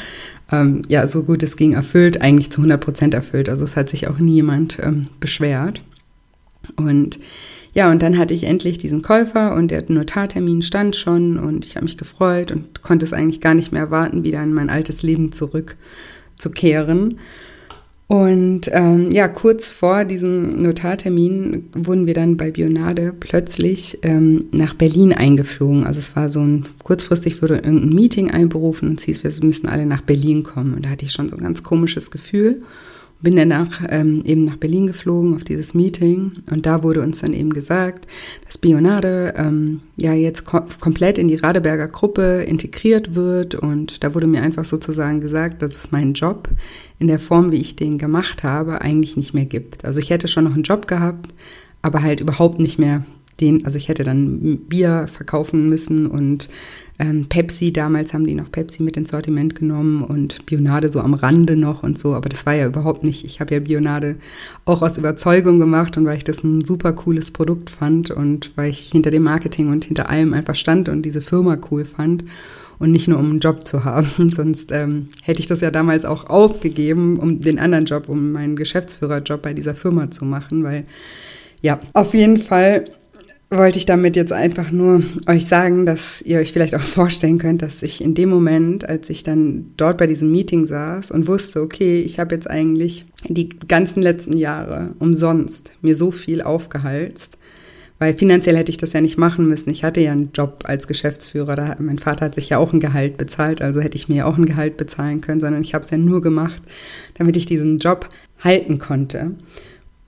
[0.52, 3.48] ähm, ja, so gut es ging, erfüllt, eigentlich zu 100 Prozent erfüllt.
[3.48, 5.82] Also es hat sich auch nie jemand ähm, beschwert.
[6.76, 7.18] Und
[7.72, 11.76] ja, und dann hatte ich endlich diesen Käufer und der Notartermin stand schon und ich
[11.76, 15.02] habe mich gefreut und konnte es eigentlich gar nicht mehr erwarten, wieder in mein altes
[15.02, 17.18] Leben zurückzukehren.
[18.10, 24.74] Und ähm, ja, kurz vor diesem Notartermin wurden wir dann bei Bionade plötzlich ähm, nach
[24.74, 25.86] Berlin eingeflogen.
[25.86, 29.68] Also es war so ein, kurzfristig wurde irgendein Meeting einberufen und es hieß, wir müssen
[29.68, 30.74] alle nach Berlin kommen.
[30.74, 32.62] Und da hatte ich schon so ein ganz komisches Gefühl
[33.22, 37.32] bin danach ähm, eben nach Berlin geflogen auf dieses Meeting und da wurde uns dann
[37.32, 38.06] eben gesagt,
[38.46, 44.14] dass Bionade ähm, ja jetzt kom komplett in die Radeberger Gruppe integriert wird und da
[44.14, 46.48] wurde mir einfach sozusagen gesagt, dass es meinen Job
[46.98, 49.84] in der Form, wie ich den gemacht habe, eigentlich nicht mehr gibt.
[49.84, 51.34] Also ich hätte schon noch einen Job gehabt,
[51.82, 53.04] aber halt überhaupt nicht mehr
[53.40, 56.48] den, also ich hätte dann Bier verkaufen müssen und
[57.00, 61.14] ähm, Pepsi, damals haben die noch Pepsi mit ins Sortiment genommen und Bionade so am
[61.14, 63.24] Rande noch und so, aber das war ja überhaupt nicht.
[63.24, 64.16] Ich habe ja Bionade
[64.66, 68.70] auch aus Überzeugung gemacht und weil ich das ein super cooles Produkt fand und weil
[68.70, 72.24] ich hinter dem Marketing und hinter allem einfach stand und diese Firma cool fand
[72.78, 74.28] und nicht nur um einen Job zu haben.
[74.30, 78.56] Sonst ähm, hätte ich das ja damals auch aufgegeben, um den anderen Job, um meinen
[78.56, 80.84] Geschäftsführerjob bei dieser Firma zu machen, weil
[81.62, 82.84] ja, auf jeden Fall
[83.50, 87.62] wollte ich damit jetzt einfach nur euch sagen, dass ihr euch vielleicht auch vorstellen könnt,
[87.62, 91.60] dass ich in dem Moment, als ich dann dort bei diesem Meeting saß und wusste,
[91.60, 97.38] okay, ich habe jetzt eigentlich die ganzen letzten Jahre umsonst mir so viel aufgehalst,
[97.98, 99.68] weil finanziell hätte ich das ja nicht machen müssen.
[99.70, 101.54] Ich hatte ja einen Job als Geschäftsführer.
[101.54, 104.24] Da, mein Vater hat sich ja auch ein Gehalt bezahlt, also hätte ich mir ja
[104.24, 106.62] auch ein Gehalt bezahlen können, sondern ich habe es ja nur gemacht,
[107.14, 108.08] damit ich diesen Job
[108.38, 109.34] halten konnte.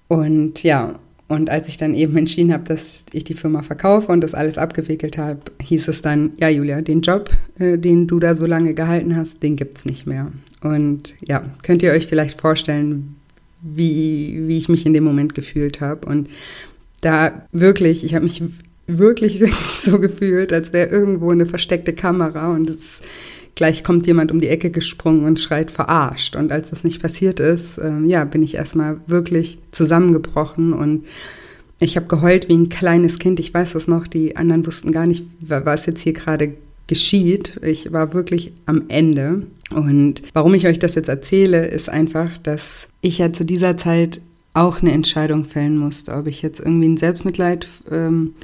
[0.09, 0.99] Und ja,
[1.33, 4.59] und als ich dann eben entschieden habe, dass ich die Firma verkaufe und das alles
[4.59, 8.75] abgewickelt habe, hieß es dann, ja Julia, den Job, äh, den du da so lange
[8.75, 10.31] gehalten hast, den gibt es nicht mehr.
[10.63, 13.17] Und ja, könnt ihr euch vielleicht vorstellen,
[13.63, 16.07] wie, wie ich mich in dem Moment gefühlt habe.
[16.07, 16.29] Und
[17.01, 18.43] da wirklich, ich habe mich
[18.87, 19.43] wirklich
[19.81, 23.01] so gefühlt, als wäre irgendwo eine versteckte Kamera und es
[23.55, 26.37] gleich kommt jemand um die Ecke gesprungen und schreit verarscht.
[26.37, 31.05] Und als das nicht passiert ist, äh, ja, bin ich erstmal wirklich zusammengebrochen und
[31.79, 33.41] ich habe geheult wie ein kleines Kind.
[33.41, 36.55] Ich weiß das noch, die anderen wussten gar nicht, was jetzt hier gerade
[36.87, 37.59] geschieht.
[37.63, 39.47] Ich war wirklich am Ende.
[39.75, 44.21] Und warum ich euch das jetzt erzähle, ist einfach, dass ich ja zu dieser Zeit
[44.55, 48.35] auch eine Entscheidung fällen musste, ob ich jetzt irgendwie in Selbstmitleid ähm,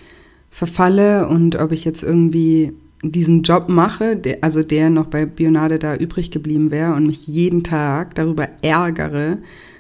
[0.51, 5.79] verfalle und ob ich jetzt irgendwie diesen Job mache, der, also der noch bei Bionade
[5.79, 9.39] da übrig geblieben wäre und mich jeden Tag darüber ärgere,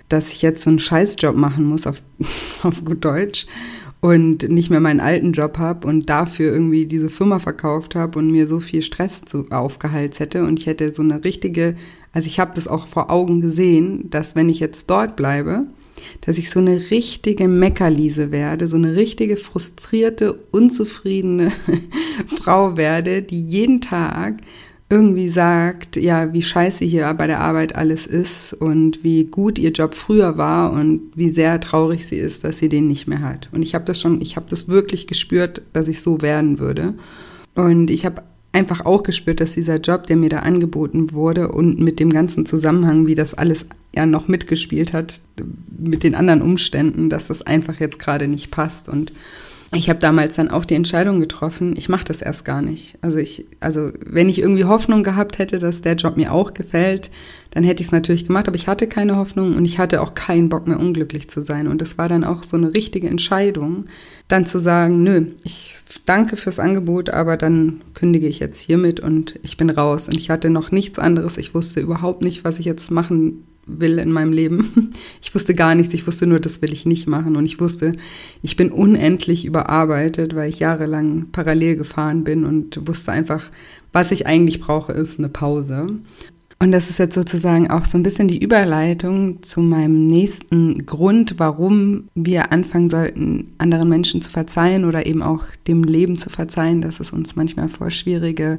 [0.09, 2.02] dass ich jetzt so einen Scheißjob machen muss, auf,
[2.62, 3.46] auf gut Deutsch,
[4.00, 8.31] und nicht mehr meinen alten Job habe und dafür irgendwie diese Firma verkauft habe und
[8.31, 10.44] mir so viel Stress zu, aufgeheizt hätte.
[10.44, 11.76] Und ich hätte so eine richtige,
[12.12, 15.66] also ich habe das auch vor Augen gesehen, dass wenn ich jetzt dort bleibe,
[16.23, 21.51] dass ich so eine richtige Meckerliese werde, so eine richtige frustrierte, unzufriedene
[22.27, 24.39] Frau werde, die jeden Tag
[24.91, 29.71] irgendwie sagt, ja, wie scheiße hier bei der Arbeit alles ist und wie gut ihr
[29.71, 33.51] Job früher war und wie sehr traurig sie ist, dass sie den nicht mehr hat.
[33.53, 36.95] Und ich habe das schon, ich habe das wirklich gespürt, dass ich so werden würde.
[37.55, 41.79] Und ich habe einfach auch gespürt, dass dieser Job, der mir da angeboten wurde und
[41.79, 45.21] mit dem ganzen Zusammenhang, wie das alles ja noch mitgespielt hat,
[45.79, 49.13] mit den anderen Umständen, dass das einfach jetzt gerade nicht passt und
[49.75, 52.97] ich habe damals dann auch die Entscheidung getroffen, ich mache das erst gar nicht.
[53.03, 57.11] Also ich, also wenn ich irgendwie Hoffnung gehabt hätte, dass der Job mir auch gefällt,
[57.51, 60.15] dann hätte ich es natürlich gemacht, aber ich hatte keine Hoffnung und ich hatte auch
[60.15, 61.67] keinen Bock mehr unglücklich zu sein.
[61.67, 63.85] Und es war dann auch so eine richtige Entscheidung,
[64.29, 69.35] dann zu sagen, nö, ich danke fürs Angebot, aber dann kündige ich jetzt hiermit und
[69.43, 70.09] ich bin raus.
[70.09, 71.38] Und ich hatte noch nichts anderes.
[71.38, 74.93] Ich wusste überhaupt nicht, was ich jetzt machen will in meinem Leben.
[75.21, 77.37] Ich wusste gar nichts, ich wusste nur, das will ich nicht machen.
[77.37, 77.93] Und ich wusste,
[78.43, 83.51] ich bin unendlich überarbeitet, weil ich jahrelang parallel gefahren bin und wusste einfach,
[83.93, 85.88] was ich eigentlich brauche, ist eine Pause.
[86.61, 91.38] Und das ist jetzt sozusagen auch so ein bisschen die Überleitung zu meinem nächsten Grund,
[91.38, 96.83] warum wir anfangen sollten, anderen Menschen zu verzeihen oder eben auch dem Leben zu verzeihen,
[96.83, 98.59] dass es uns manchmal vor schwierige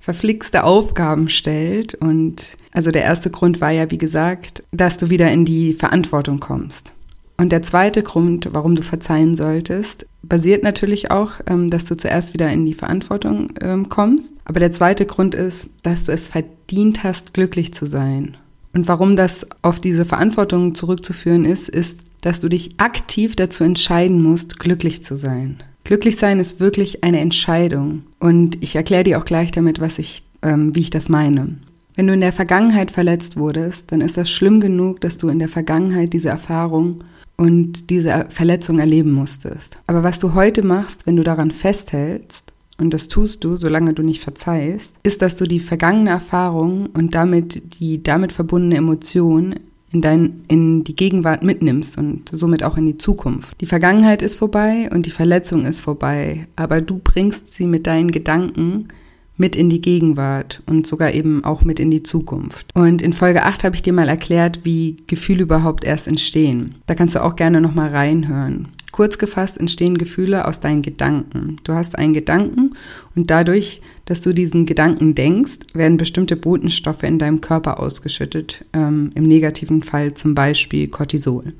[0.00, 1.94] verflixte Aufgaben stellt.
[1.94, 6.40] Und also der erste Grund war ja, wie gesagt, dass du wieder in die Verantwortung
[6.40, 6.94] kommst.
[7.38, 12.32] Und der zweite Grund, warum du verzeihen solltest, basiert natürlich auch, ähm, dass du zuerst
[12.32, 14.32] wieder in die Verantwortung ähm, kommst.
[14.44, 18.36] Aber der zweite Grund ist, dass du es verdient hast, glücklich zu sein.
[18.72, 24.22] Und warum das auf diese Verantwortung zurückzuführen ist, ist, dass du dich aktiv dazu entscheiden
[24.22, 25.62] musst, glücklich zu sein.
[25.84, 28.02] Glücklich sein ist wirklich eine Entscheidung.
[28.18, 31.58] Und ich erkläre dir auch gleich damit, was ich, ähm, wie ich das meine.
[31.94, 35.38] Wenn du in der Vergangenheit verletzt wurdest, dann ist das schlimm genug, dass du in
[35.38, 36.98] der Vergangenheit diese Erfahrung
[37.36, 39.76] und diese Verletzung erleben musstest.
[39.86, 44.02] Aber was du heute machst, wenn du daran festhältst, und das tust du, solange du
[44.02, 49.54] nicht verzeihst, ist, dass du die vergangene Erfahrung und damit die damit verbundene Emotion
[49.92, 53.60] in, dein, in die Gegenwart mitnimmst und somit auch in die Zukunft.
[53.60, 58.10] Die Vergangenheit ist vorbei und die Verletzung ist vorbei, aber du bringst sie mit deinen
[58.10, 58.88] Gedanken
[59.36, 62.68] mit in die Gegenwart und sogar eben auch mit in die Zukunft.
[62.74, 66.76] Und in Folge 8 habe ich dir mal erklärt, wie Gefühle überhaupt erst entstehen.
[66.86, 68.68] Da kannst du auch gerne nochmal reinhören.
[68.96, 71.56] Kurz gefasst entstehen Gefühle aus deinen Gedanken.
[71.64, 72.70] Du hast einen Gedanken
[73.14, 78.64] und dadurch, dass du diesen Gedanken denkst, werden bestimmte Botenstoffe in deinem Körper ausgeschüttet.
[78.72, 81.52] Ähm, Im negativen Fall zum Beispiel Cortisol.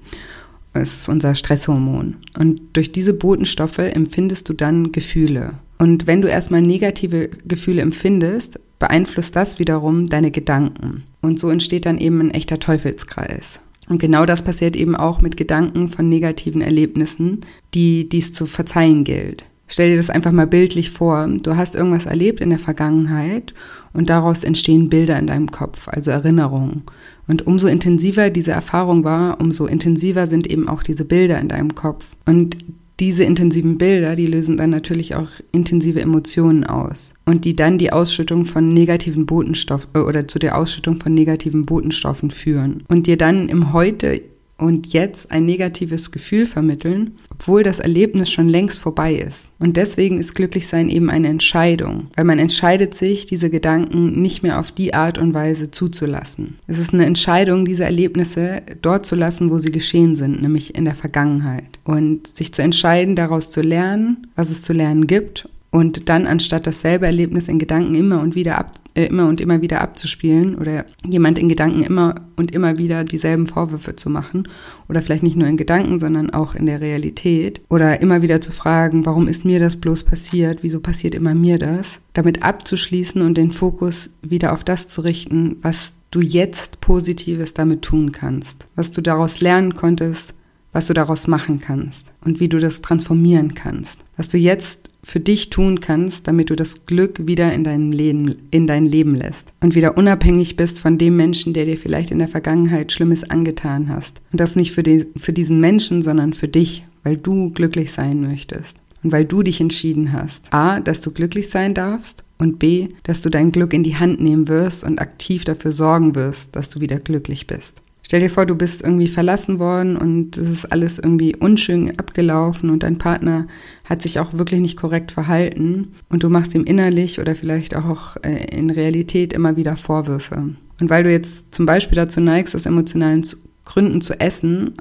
[0.80, 2.16] Ist unser Stresshormon.
[2.38, 5.54] Und durch diese Botenstoffe empfindest du dann Gefühle.
[5.78, 11.04] Und wenn du erstmal negative Gefühle empfindest, beeinflusst das wiederum deine Gedanken.
[11.22, 13.60] Und so entsteht dann eben ein echter Teufelskreis.
[13.88, 17.40] Und genau das passiert eben auch mit Gedanken von negativen Erlebnissen,
[17.74, 19.46] die dies zu verzeihen gilt.
[19.68, 21.26] Stell dir das einfach mal bildlich vor.
[21.42, 23.52] Du hast irgendwas erlebt in der Vergangenheit
[23.92, 26.82] und daraus entstehen Bilder in deinem Kopf, also Erinnerungen.
[27.28, 31.74] Und umso intensiver diese Erfahrung war, umso intensiver sind eben auch diese Bilder in deinem
[31.74, 32.16] Kopf.
[32.24, 32.56] Und
[32.98, 37.92] diese intensiven Bilder, die lösen dann natürlich auch intensive Emotionen aus und die dann die
[37.92, 43.18] Ausschüttung von negativen Botenstoffen äh, oder zu der Ausschüttung von negativen Botenstoffen führen und dir
[43.18, 44.22] dann im Heute
[44.58, 49.50] und jetzt ein negatives Gefühl vermitteln, obwohl das Erlebnis schon längst vorbei ist.
[49.58, 54.58] Und deswegen ist Glücklichsein eben eine Entscheidung, weil man entscheidet sich, diese Gedanken nicht mehr
[54.58, 56.58] auf die Art und Weise zuzulassen.
[56.66, 60.84] Es ist eine Entscheidung, diese Erlebnisse dort zu lassen, wo sie geschehen sind, nämlich in
[60.84, 61.78] der Vergangenheit.
[61.84, 66.66] Und sich zu entscheiden, daraus zu lernen, was es zu lernen gibt Und dann, anstatt
[66.66, 70.86] dasselbe Erlebnis in Gedanken immer und wieder ab, äh, immer und immer wieder abzuspielen oder
[71.06, 74.48] jemand in Gedanken immer und immer wieder dieselben Vorwürfe zu machen
[74.88, 78.52] oder vielleicht nicht nur in Gedanken, sondern auch in der Realität oder immer wieder zu
[78.52, 83.36] fragen, warum ist mir das bloß passiert, wieso passiert immer mir das, damit abzuschließen und
[83.36, 88.92] den Fokus wieder auf das zu richten, was du jetzt Positives damit tun kannst, was
[88.92, 90.32] du daraus lernen konntest,
[90.72, 95.20] was du daraus machen kannst und wie du das transformieren kannst, was du jetzt für
[95.20, 99.52] dich tun kannst, damit du das Glück wieder in dein Leben, in dein Leben lässt
[99.60, 103.88] und wieder unabhängig bist von dem Menschen, der dir vielleicht in der Vergangenheit Schlimmes angetan
[103.88, 104.20] hast.
[104.32, 108.20] Und das nicht für, den, für diesen Menschen, sondern für dich, weil du glücklich sein
[108.20, 110.52] möchtest und weil du dich entschieden hast.
[110.52, 114.20] A, dass du glücklich sein darfst und B, dass du dein Glück in die Hand
[114.20, 117.80] nehmen wirst und aktiv dafür sorgen wirst, dass du wieder glücklich bist.
[118.06, 122.70] Stell dir vor, du bist irgendwie verlassen worden und es ist alles irgendwie unschön abgelaufen
[122.70, 123.48] und dein Partner
[123.84, 128.16] hat sich auch wirklich nicht korrekt verhalten und du machst ihm innerlich oder vielleicht auch
[128.22, 130.50] äh, in Realität immer wieder Vorwürfe.
[130.80, 133.26] Und weil du jetzt zum Beispiel dazu neigst, aus emotionalen
[133.64, 134.74] Gründen zu essen,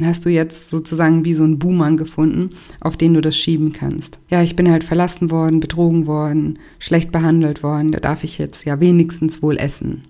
[0.00, 2.48] hast du jetzt sozusagen wie so einen Boomerang gefunden,
[2.80, 4.18] auf den du das schieben kannst.
[4.30, 8.64] Ja, ich bin halt verlassen worden, betrogen worden, schlecht behandelt worden, da darf ich jetzt
[8.64, 10.04] ja wenigstens wohl essen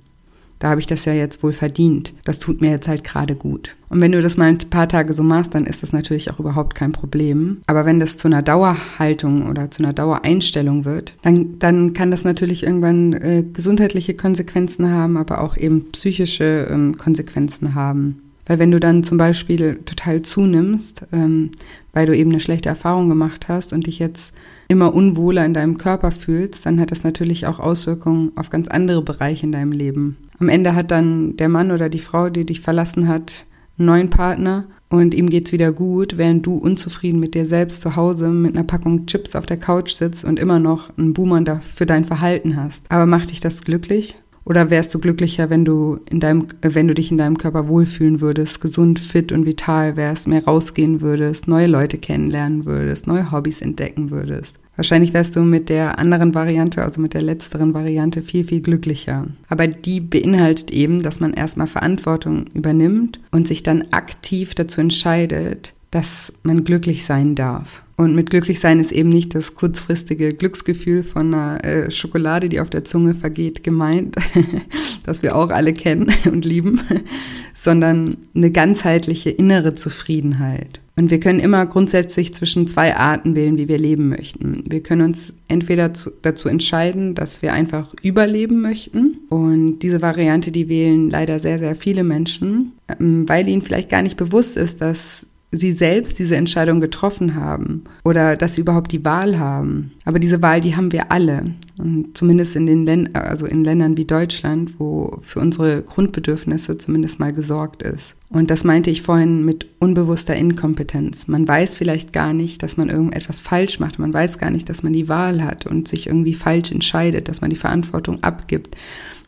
[0.60, 2.12] da habe ich das ja jetzt wohl verdient.
[2.24, 3.74] Das tut mir jetzt halt gerade gut.
[3.88, 6.38] Und wenn du das mal ein paar Tage so machst, dann ist das natürlich auch
[6.38, 7.62] überhaupt kein Problem.
[7.66, 12.24] Aber wenn das zu einer Dauerhaltung oder zu einer Dauereinstellung wird, dann, dann kann das
[12.24, 18.20] natürlich irgendwann äh, gesundheitliche Konsequenzen haben, aber auch eben psychische ähm, Konsequenzen haben.
[18.46, 21.52] Weil wenn du dann zum Beispiel total zunimmst, ähm,
[21.94, 24.34] weil du eben eine schlechte Erfahrung gemacht hast und dich jetzt
[24.70, 29.02] immer unwohler in deinem Körper fühlst, dann hat das natürlich auch Auswirkungen auf ganz andere
[29.02, 30.16] Bereiche in deinem Leben.
[30.38, 33.32] Am Ende hat dann der Mann oder die Frau, die dich verlassen hat,
[33.78, 37.96] einen neuen Partner und ihm geht's wieder gut, während du unzufrieden mit dir selbst zu
[37.96, 41.86] Hause mit einer Packung Chips auf der Couch sitzt und immer noch einen Boomer für
[41.86, 42.84] dein Verhalten hast.
[42.90, 44.16] Aber macht dich das glücklich?
[44.44, 48.20] Oder wärst du glücklicher, wenn du in deinem, wenn du dich in deinem Körper wohlfühlen
[48.20, 53.60] würdest, gesund, fit und vital wärst, mehr rausgehen würdest, neue Leute kennenlernen würdest, neue Hobbys
[53.60, 54.59] entdecken würdest?
[54.76, 59.26] Wahrscheinlich wärst du mit der anderen Variante, also mit der letzteren Variante, viel, viel glücklicher.
[59.48, 65.74] Aber die beinhaltet eben, dass man erstmal Verantwortung übernimmt und sich dann aktiv dazu entscheidet,
[65.90, 67.82] dass man glücklich sein darf.
[67.96, 72.60] Und mit glücklich sein ist eben nicht das kurzfristige Glücksgefühl von einer äh, Schokolade, die
[72.60, 74.16] auf der Zunge vergeht, gemeint,
[75.04, 76.80] das wir auch alle kennen und lieben,
[77.54, 80.80] sondern eine ganzheitliche innere Zufriedenheit.
[81.00, 84.64] Und wir können immer grundsätzlich zwischen zwei Arten wählen, wie wir leben möchten.
[84.68, 89.16] Wir können uns entweder zu, dazu entscheiden, dass wir einfach überleben möchten.
[89.30, 94.02] Und diese Variante, die wählen leider sehr, sehr viele Menschen, ähm, weil ihnen vielleicht gar
[94.02, 99.02] nicht bewusst ist, dass sie selbst diese Entscheidung getroffen haben oder dass sie überhaupt die
[99.02, 99.92] Wahl haben.
[100.04, 101.46] Aber diese Wahl, die haben wir alle.
[101.80, 107.18] Und zumindest in den Ländern, also in Ländern wie Deutschland, wo für unsere Grundbedürfnisse zumindest
[107.18, 108.14] mal gesorgt ist.
[108.28, 111.26] Und das meinte ich vorhin mit unbewusster Inkompetenz.
[111.26, 113.98] Man weiß vielleicht gar nicht, dass man irgendetwas falsch macht.
[113.98, 117.40] Man weiß gar nicht, dass man die Wahl hat und sich irgendwie falsch entscheidet, dass
[117.40, 118.76] man die Verantwortung abgibt,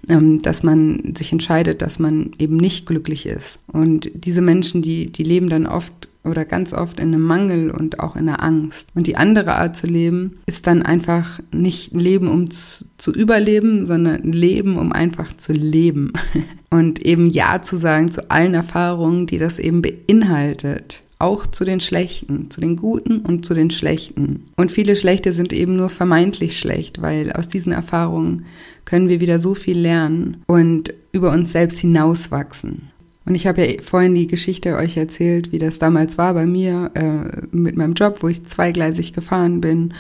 [0.09, 3.59] ähm, dass man sich entscheidet, dass man eben nicht glücklich ist.
[3.73, 8.00] Und diese Menschen, die, die leben dann oft oder ganz oft in einem Mangel und
[8.00, 8.88] auch in einer Angst.
[8.94, 13.85] Und die andere Art zu leben ist dann einfach nicht Leben, um zu, zu überleben,
[13.85, 16.12] sondern Leben, um einfach zu leben.
[16.70, 21.78] Und eben Ja zu sagen zu allen Erfahrungen, die das eben beinhaltet auch zu den
[21.78, 24.48] Schlechten, zu den Guten und zu den Schlechten.
[24.56, 28.44] Und viele Schlechte sind eben nur vermeintlich schlecht, weil aus diesen Erfahrungen
[28.85, 32.90] können wir wieder so viel lernen und über uns selbst hinauswachsen.
[33.24, 36.90] Und ich habe ja vorhin die Geschichte euch erzählt, wie das damals war bei mir
[36.94, 39.94] äh, mit meinem Job, wo ich zweigleisig gefahren bin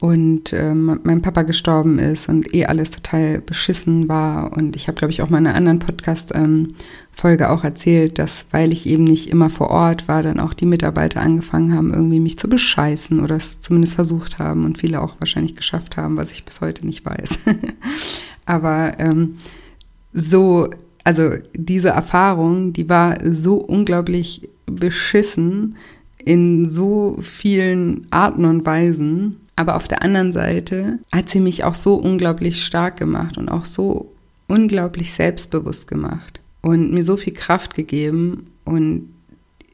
[0.00, 4.56] und ähm, mein Papa gestorben ist und eh alles total beschissen war.
[4.56, 8.46] Und ich habe, glaube ich, auch mal in einer anderen Podcast-Folge ähm, auch erzählt, dass,
[8.50, 12.20] weil ich eben nicht immer vor Ort war, dann auch die Mitarbeiter angefangen haben, irgendwie
[12.20, 16.32] mich zu bescheißen oder es zumindest versucht haben und viele auch wahrscheinlich geschafft haben, was
[16.32, 17.40] ich bis heute nicht weiß.
[18.46, 19.36] Aber ähm,
[20.14, 20.70] so
[21.04, 25.76] also diese Erfahrung, die war so unglaublich beschissen
[26.24, 29.36] in so vielen Arten und Weisen.
[29.56, 33.64] Aber auf der anderen Seite hat sie mich auch so unglaublich stark gemacht und auch
[33.64, 34.12] so
[34.48, 39.10] unglaublich selbstbewusst gemacht und mir so viel Kraft gegeben und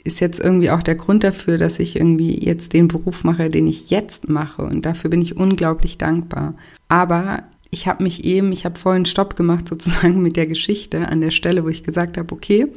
[0.05, 3.67] ist jetzt irgendwie auch der Grund dafür, dass ich irgendwie jetzt den Beruf mache, den
[3.67, 6.55] ich jetzt mache und dafür bin ich unglaublich dankbar.
[6.89, 7.43] Aber
[7.77, 11.31] ich habe mich eben, ich habe vorhin Stopp gemacht sozusagen mit der Geschichte an der
[11.31, 12.69] Stelle, wo ich gesagt habe, okay,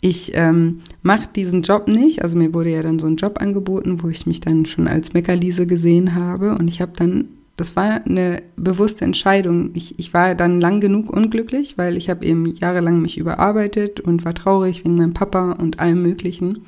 [0.00, 2.22] ich ähm, mache diesen Job nicht.
[2.22, 5.12] Also mir wurde ja dann so ein Job angeboten, wo ich mich dann schon als
[5.12, 6.56] Meckerliese gesehen habe.
[6.56, 7.24] Und ich habe dann,
[7.56, 9.70] das war eine bewusste Entscheidung.
[9.74, 14.24] Ich, ich war dann lang genug unglücklich, weil ich habe eben jahrelang mich überarbeitet und
[14.24, 16.62] war traurig wegen meinem Papa und allem Möglichen.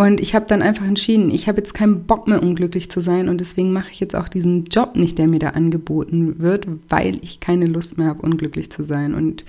[0.00, 3.28] Und ich habe dann einfach entschieden, ich habe jetzt keinen Bock mehr unglücklich zu sein
[3.28, 7.18] und deswegen mache ich jetzt auch diesen Job nicht, der mir da angeboten wird, weil
[7.20, 9.12] ich keine Lust mehr habe, unglücklich zu sein.
[9.12, 9.44] Und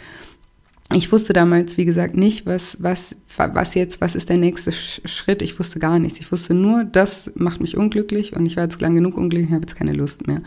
[0.93, 5.41] ich wusste damals, wie gesagt, nicht, was, was, was jetzt, was ist der nächste Schritt.
[5.41, 6.19] Ich wusste gar nichts.
[6.19, 9.55] Ich wusste nur, das macht mich unglücklich und ich war jetzt lang genug unglücklich und
[9.55, 10.41] habe jetzt keine Lust mehr.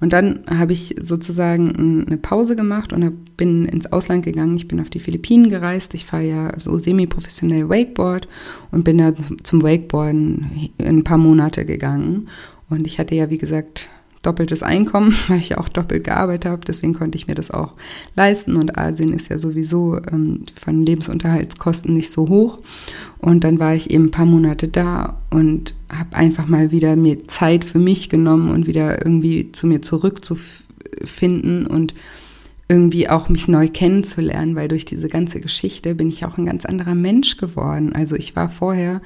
[0.00, 4.56] Und dann habe ich sozusagen eine Pause gemacht und bin ins Ausland gegangen.
[4.56, 5.94] Ich bin auf die Philippinen gereist.
[5.94, 8.28] Ich fahre ja so semi-professionell Wakeboard
[8.70, 12.28] und bin da zum Wakeboarden ein paar Monate gegangen.
[12.68, 13.88] Und ich hatte ja, wie gesagt,
[14.26, 16.62] doppeltes Einkommen, weil ich auch doppelt gearbeitet habe.
[16.66, 17.72] Deswegen konnte ich mir das auch
[18.14, 18.56] leisten.
[18.56, 22.58] Und Asien ist ja sowieso ähm, von Lebensunterhaltskosten nicht so hoch.
[23.18, 27.26] Und dann war ich eben ein paar Monate da und habe einfach mal wieder mir
[27.28, 31.94] Zeit für mich genommen und wieder irgendwie zu mir zurückzufinden und
[32.68, 36.64] irgendwie auch mich neu kennenzulernen, weil durch diese ganze Geschichte bin ich auch ein ganz
[36.64, 37.92] anderer Mensch geworden.
[37.94, 39.02] Also ich war vorher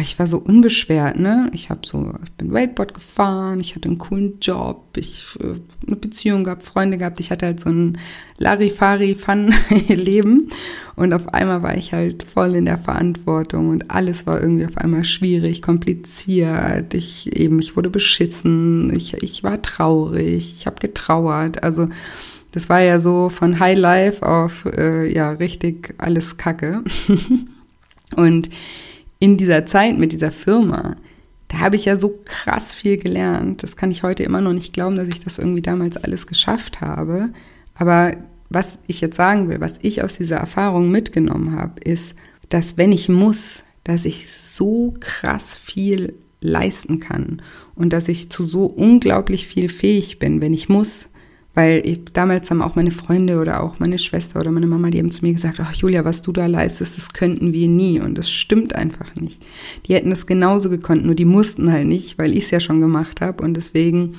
[0.00, 1.50] ich war so unbeschwert, ne?
[1.52, 5.96] Ich habe so, ich bin Wakeboard gefahren, ich hatte einen coolen Job, ich äh, eine
[5.96, 7.98] Beziehung gehabt, Freunde gehabt, ich hatte halt so ein
[8.38, 10.48] Larifari-Fun-Leben.
[10.96, 14.78] Und auf einmal war ich halt voll in der Verantwortung und alles war irgendwie auf
[14.78, 21.62] einmal schwierig, kompliziert, ich eben, ich wurde beschissen, ich, ich war traurig, ich habe getrauert,
[21.62, 21.88] also
[22.52, 26.84] das war ja so von High Life auf, äh, ja, richtig alles Kacke.
[28.16, 28.50] Und
[29.22, 30.96] in dieser Zeit mit dieser Firma,
[31.46, 33.62] da habe ich ja so krass viel gelernt.
[33.62, 36.80] Das kann ich heute immer noch nicht glauben, dass ich das irgendwie damals alles geschafft
[36.80, 37.32] habe.
[37.72, 38.16] Aber
[38.50, 42.16] was ich jetzt sagen will, was ich aus dieser Erfahrung mitgenommen habe, ist,
[42.48, 47.42] dass wenn ich muss, dass ich so krass viel leisten kann
[47.76, 51.06] und dass ich zu so unglaublich viel fähig bin, wenn ich muss.
[51.54, 54.98] Weil ich, damals haben auch meine Freunde oder auch meine Schwester oder meine Mama, die
[54.98, 58.00] haben zu mir gesagt, ach Julia, was du da leistest, das könnten wir nie.
[58.00, 59.44] Und das stimmt einfach nicht.
[59.86, 62.80] Die hätten das genauso gekonnt, nur die mussten halt nicht, weil ich es ja schon
[62.80, 63.42] gemacht habe.
[63.42, 64.14] Und deswegen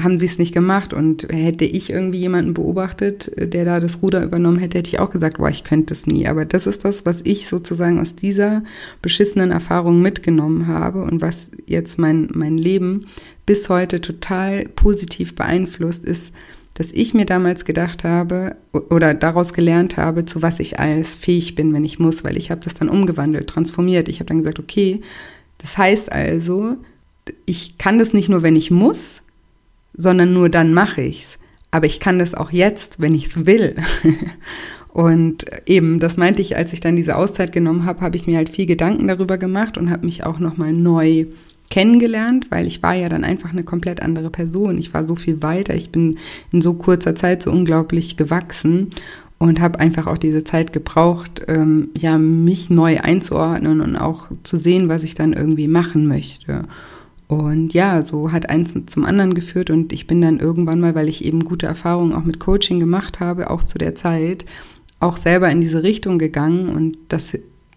[0.00, 0.92] haben sie es nicht gemacht.
[0.92, 5.10] Und hätte ich irgendwie jemanden beobachtet, der da das Ruder übernommen hätte, hätte ich auch
[5.10, 6.26] gesagt, boah, ich könnte es nie.
[6.26, 8.62] Aber das ist das, was ich sozusagen aus dieser
[9.00, 13.06] beschissenen Erfahrung mitgenommen habe und was jetzt mein, mein Leben
[13.46, 16.32] bis heute total positiv beeinflusst, ist,
[16.74, 21.54] dass ich mir damals gedacht habe oder daraus gelernt habe, zu was ich alles fähig
[21.54, 24.08] bin, wenn ich muss, weil ich habe das dann umgewandelt, transformiert.
[24.08, 25.02] Ich habe dann gesagt, okay,
[25.58, 26.76] das heißt also,
[27.44, 29.21] ich kann das nicht nur, wenn ich muss,
[29.94, 31.38] sondern nur dann mache ich's.
[31.70, 33.76] Aber ich kann das auch jetzt, wenn ich es will.
[34.92, 38.36] und eben, das meinte ich, als ich dann diese Auszeit genommen habe, habe ich mir
[38.36, 41.26] halt viel Gedanken darüber gemacht und habe mich auch nochmal neu
[41.70, 44.76] kennengelernt, weil ich war ja dann einfach eine komplett andere Person.
[44.76, 46.18] Ich war so viel weiter, ich bin
[46.52, 48.90] in so kurzer Zeit so unglaublich gewachsen
[49.38, 54.58] und habe einfach auch diese Zeit gebraucht, ähm, ja, mich neu einzuordnen und auch zu
[54.58, 56.64] sehen, was ich dann irgendwie machen möchte.
[57.28, 61.08] Und ja, so hat eins zum anderen geführt und ich bin dann irgendwann mal, weil
[61.08, 64.44] ich eben gute Erfahrungen auch mit Coaching gemacht habe, auch zu der Zeit,
[65.00, 67.32] auch selber in diese Richtung gegangen und das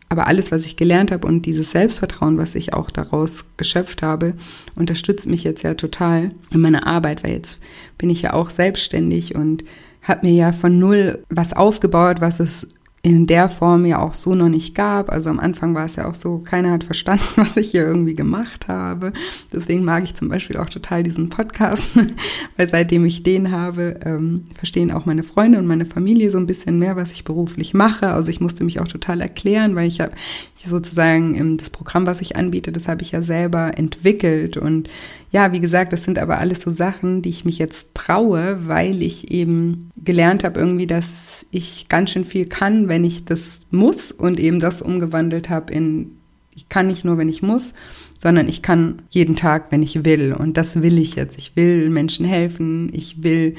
[0.09, 4.35] aber alles, was ich gelernt habe und dieses Selbstvertrauen, was ich auch daraus geschöpft habe,
[4.75, 6.31] unterstützt mich jetzt ja total.
[6.51, 7.59] In meiner Arbeit, weil jetzt
[7.97, 9.63] bin ich ja auch selbstständig und
[10.03, 12.69] habe mir ja von null was aufgebaut, was es
[13.05, 15.11] in der Form ja auch so noch nicht gab.
[15.11, 18.15] Also am Anfang war es ja auch so, keiner hat verstanden, was ich hier irgendwie
[18.15, 19.13] gemacht habe.
[19.53, 21.85] Deswegen mag ich zum Beispiel auch total diesen Podcast,
[22.57, 26.47] weil seitdem ich den habe, ähm, verstehen auch meine Freunde und meine Familie so ein
[26.47, 28.07] bisschen mehr, was ich beruflich mache.
[28.07, 30.13] Also ich musste mich auch total erklären, weil ich habe
[30.55, 34.89] sozusagen ähm, das Programm, was ich anbiete, das habe ich ja selber entwickelt und
[35.35, 39.01] ja, wie gesagt, das sind aber alles so Sachen, die ich mich jetzt traue, weil
[39.01, 44.13] ich eben gelernt habe irgendwie, dass ich ganz schön viel kann, wenn ich das muss
[44.13, 46.11] und eben das umgewandelt habe in,
[46.53, 47.73] ich kann nicht nur, wenn ich muss,
[48.17, 50.31] sondern ich kann jeden Tag, wenn ich will.
[50.31, 51.37] Und das will ich jetzt.
[51.37, 52.89] Ich will Menschen helfen.
[52.93, 53.55] Ich will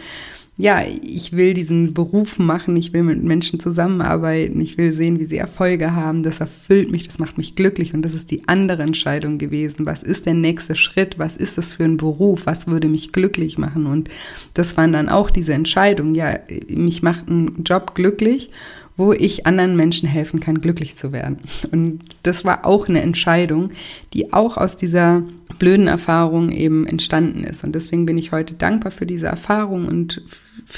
[0.58, 5.26] ja, ich will diesen Beruf machen, ich will mit Menschen zusammenarbeiten, ich will sehen, wie
[5.26, 6.22] sie Erfolge haben.
[6.22, 9.84] Das erfüllt mich, das macht mich glücklich und das ist die andere Entscheidung gewesen.
[9.84, 11.18] Was ist der nächste Schritt?
[11.18, 12.46] Was ist das für ein Beruf?
[12.46, 13.84] Was würde mich glücklich machen?
[13.84, 14.08] Und
[14.54, 16.14] das waren dann auch diese Entscheidungen.
[16.14, 16.38] Ja,
[16.68, 18.50] mich macht ein Job glücklich
[18.98, 21.38] wo ich anderen Menschen helfen kann, glücklich zu werden.
[21.70, 23.70] Und das war auch eine Entscheidung,
[24.14, 25.22] die auch aus dieser
[25.58, 27.62] blöden Erfahrung eben entstanden ist.
[27.62, 30.22] Und deswegen bin ich heute dankbar für diese Erfahrung und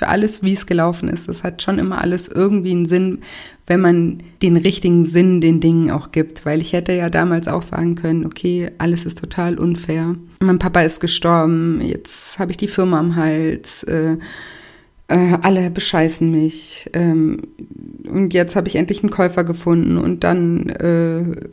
[0.02, 1.28] alles, wie es gelaufen ist.
[1.28, 3.20] Es hat schon immer alles irgendwie einen Sinn,
[3.66, 6.44] wenn man den richtigen Sinn den Dingen auch gibt.
[6.44, 10.16] Weil ich hätte ja damals auch sagen können, okay, alles ist total unfair.
[10.40, 13.82] Mein Papa ist gestorben, jetzt habe ich die Firma am Hals.
[13.84, 14.18] Äh,
[15.08, 16.88] äh, alle bescheißen mich.
[16.92, 17.38] Ähm,
[18.08, 21.48] und jetzt habe ich endlich einen Käufer gefunden und dann äh,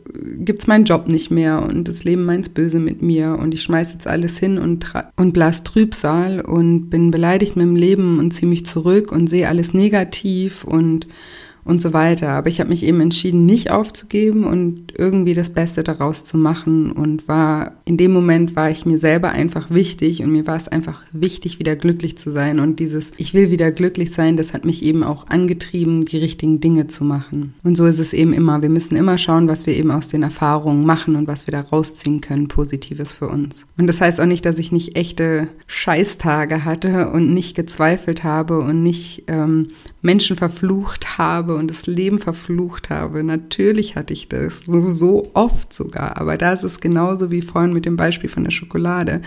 [0.46, 3.94] es meinen Job nicht mehr und das Leben meins böse mit mir und ich schmeiße
[3.94, 8.48] jetzt alles hin und, und blas Trübsal und bin beleidigt mit dem Leben und ziehe
[8.48, 11.06] mich zurück und sehe alles negativ und
[11.66, 12.28] und so weiter.
[12.28, 16.92] Aber ich habe mich eben entschieden, nicht aufzugeben und irgendwie das Beste daraus zu machen
[16.92, 20.68] und war in dem Moment war ich mir selber einfach wichtig und mir war es
[20.68, 24.64] einfach wichtig, wieder glücklich zu sein und dieses ich will wieder glücklich sein, das hat
[24.64, 27.54] mich eben auch angetrieben, die richtigen Dinge zu machen.
[27.64, 28.62] Und so ist es eben immer.
[28.62, 31.62] Wir müssen immer schauen, was wir eben aus den Erfahrungen machen und was wir da
[31.62, 33.66] rausziehen können, Positives für uns.
[33.76, 38.60] Und das heißt auch nicht, dass ich nicht echte Scheißtage hatte und nicht gezweifelt habe
[38.60, 39.68] und nicht ähm,
[40.06, 43.22] Menschen verflucht habe und das Leben verflucht habe.
[43.22, 46.16] Natürlich hatte ich das, so oft sogar.
[46.16, 49.20] Aber da ist es genauso wie vorhin mit dem Beispiel von der Schokolade.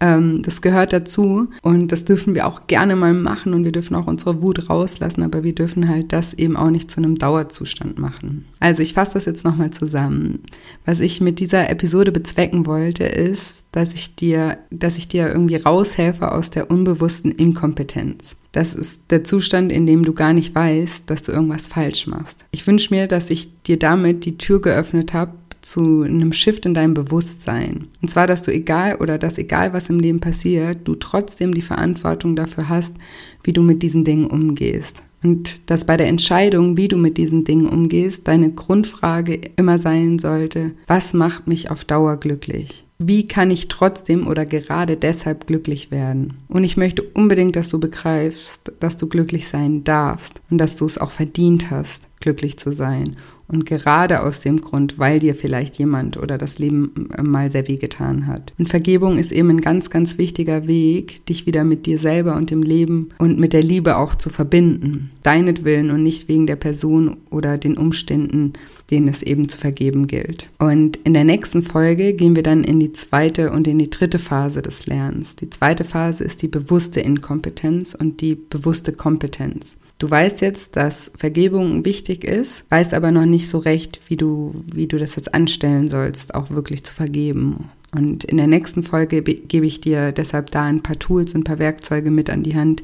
[0.00, 3.94] Ähm, das gehört dazu und das dürfen wir auch gerne mal machen und wir dürfen
[3.94, 7.98] auch unsere Wut rauslassen, aber wir dürfen halt das eben auch nicht zu einem Dauerzustand
[7.98, 8.46] machen.
[8.58, 10.40] Also ich fasse das jetzt nochmal zusammen.
[10.84, 15.56] Was ich mit dieser Episode bezwecken wollte, ist, dass ich dir, dass ich dir irgendwie
[15.56, 18.36] raushelfe aus der unbewussten Inkompetenz.
[18.52, 22.44] Das ist der Zustand, in dem du gar nicht weißt, dass du irgendwas falsch machst.
[22.50, 25.32] Ich wünsche mir, dass ich dir damit die Tür geöffnet habe
[25.62, 27.88] zu einem Shift in deinem Bewusstsein.
[28.02, 31.62] Und zwar, dass du egal oder dass egal was im Leben passiert, du trotzdem die
[31.62, 32.94] Verantwortung dafür hast,
[33.42, 35.02] wie du mit diesen Dingen umgehst.
[35.22, 40.18] Und dass bei der Entscheidung, wie du mit diesen Dingen umgehst, deine Grundfrage immer sein
[40.18, 42.84] sollte, was macht mich auf Dauer glücklich?
[43.04, 46.34] Wie kann ich trotzdem oder gerade deshalb glücklich werden?
[46.48, 50.84] Und ich möchte unbedingt, dass du begreifst, dass du glücklich sein darfst und dass du
[50.84, 53.16] es auch verdient hast, glücklich zu sein
[53.52, 57.68] und gerade aus dem Grund, weil dir vielleicht jemand oder das Leben äh, mal sehr
[57.68, 58.52] weh getan hat.
[58.58, 62.50] Und Vergebung ist eben ein ganz, ganz wichtiger Weg, dich wieder mit dir selber und
[62.50, 65.10] dem Leben und mit der Liebe auch zu verbinden.
[65.22, 68.54] Deinetwillen und nicht wegen der Person oder den Umständen,
[68.90, 70.48] denen es eben zu vergeben gilt.
[70.58, 74.18] Und in der nächsten Folge gehen wir dann in die zweite und in die dritte
[74.18, 75.36] Phase des Lernens.
[75.36, 79.76] Die zweite Phase ist die bewusste Inkompetenz und die bewusste Kompetenz.
[79.98, 84.52] Du weißt jetzt, dass Vergebung wichtig ist, weißt aber noch nicht so recht, wie du,
[84.74, 87.70] wie du das jetzt anstellen sollst, auch wirklich zu vergeben.
[87.94, 91.58] Und in der nächsten Folge gebe ich dir deshalb da ein paar Tools, ein paar
[91.58, 92.82] Werkzeuge mit an die Hand,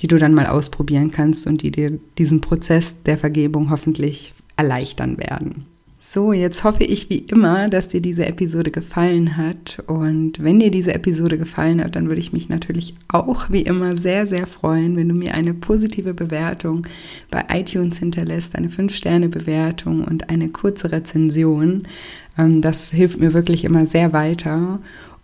[0.00, 5.16] die du dann mal ausprobieren kannst und die dir diesen Prozess der Vergebung hoffentlich erleichtern
[5.16, 5.64] werden.
[6.00, 9.82] So, jetzt hoffe ich wie immer, dass dir diese Episode gefallen hat.
[9.88, 13.96] Und wenn dir diese Episode gefallen hat, dann würde ich mich natürlich auch wie immer
[13.96, 16.86] sehr, sehr freuen, wenn du mir eine positive Bewertung
[17.30, 21.82] bei iTunes hinterlässt, eine 5-Sterne-Bewertung und eine kurze Rezension.
[22.38, 24.78] Ähm, das hilft mir wirklich immer sehr weiter.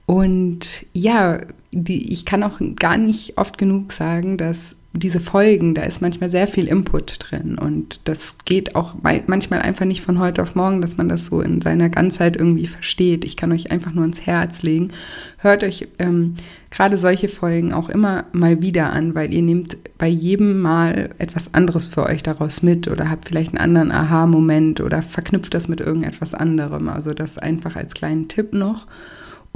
[0.07, 1.41] Und ja,
[1.73, 6.31] die, ich kann auch gar nicht oft genug sagen, dass diese Folgen, da ist manchmal
[6.31, 8.95] sehr viel Input drin und das geht auch
[9.27, 12.69] manchmal einfach nicht von heute auf morgen, dass man das so in seiner Ganzheit irgendwie
[12.69, 13.25] versteht.
[13.25, 14.93] Ich kann euch einfach nur ins Herz legen.
[15.39, 16.37] Hört euch ähm,
[16.71, 21.53] gerade solche Folgen auch immer mal wieder an, weil ihr nehmt bei jedem Mal etwas
[21.55, 25.81] anderes für euch daraus mit oder habt vielleicht einen anderen Aha-Moment oder verknüpft das mit
[25.81, 26.89] irgendetwas anderem.
[26.89, 28.87] Also das einfach als kleinen Tipp noch.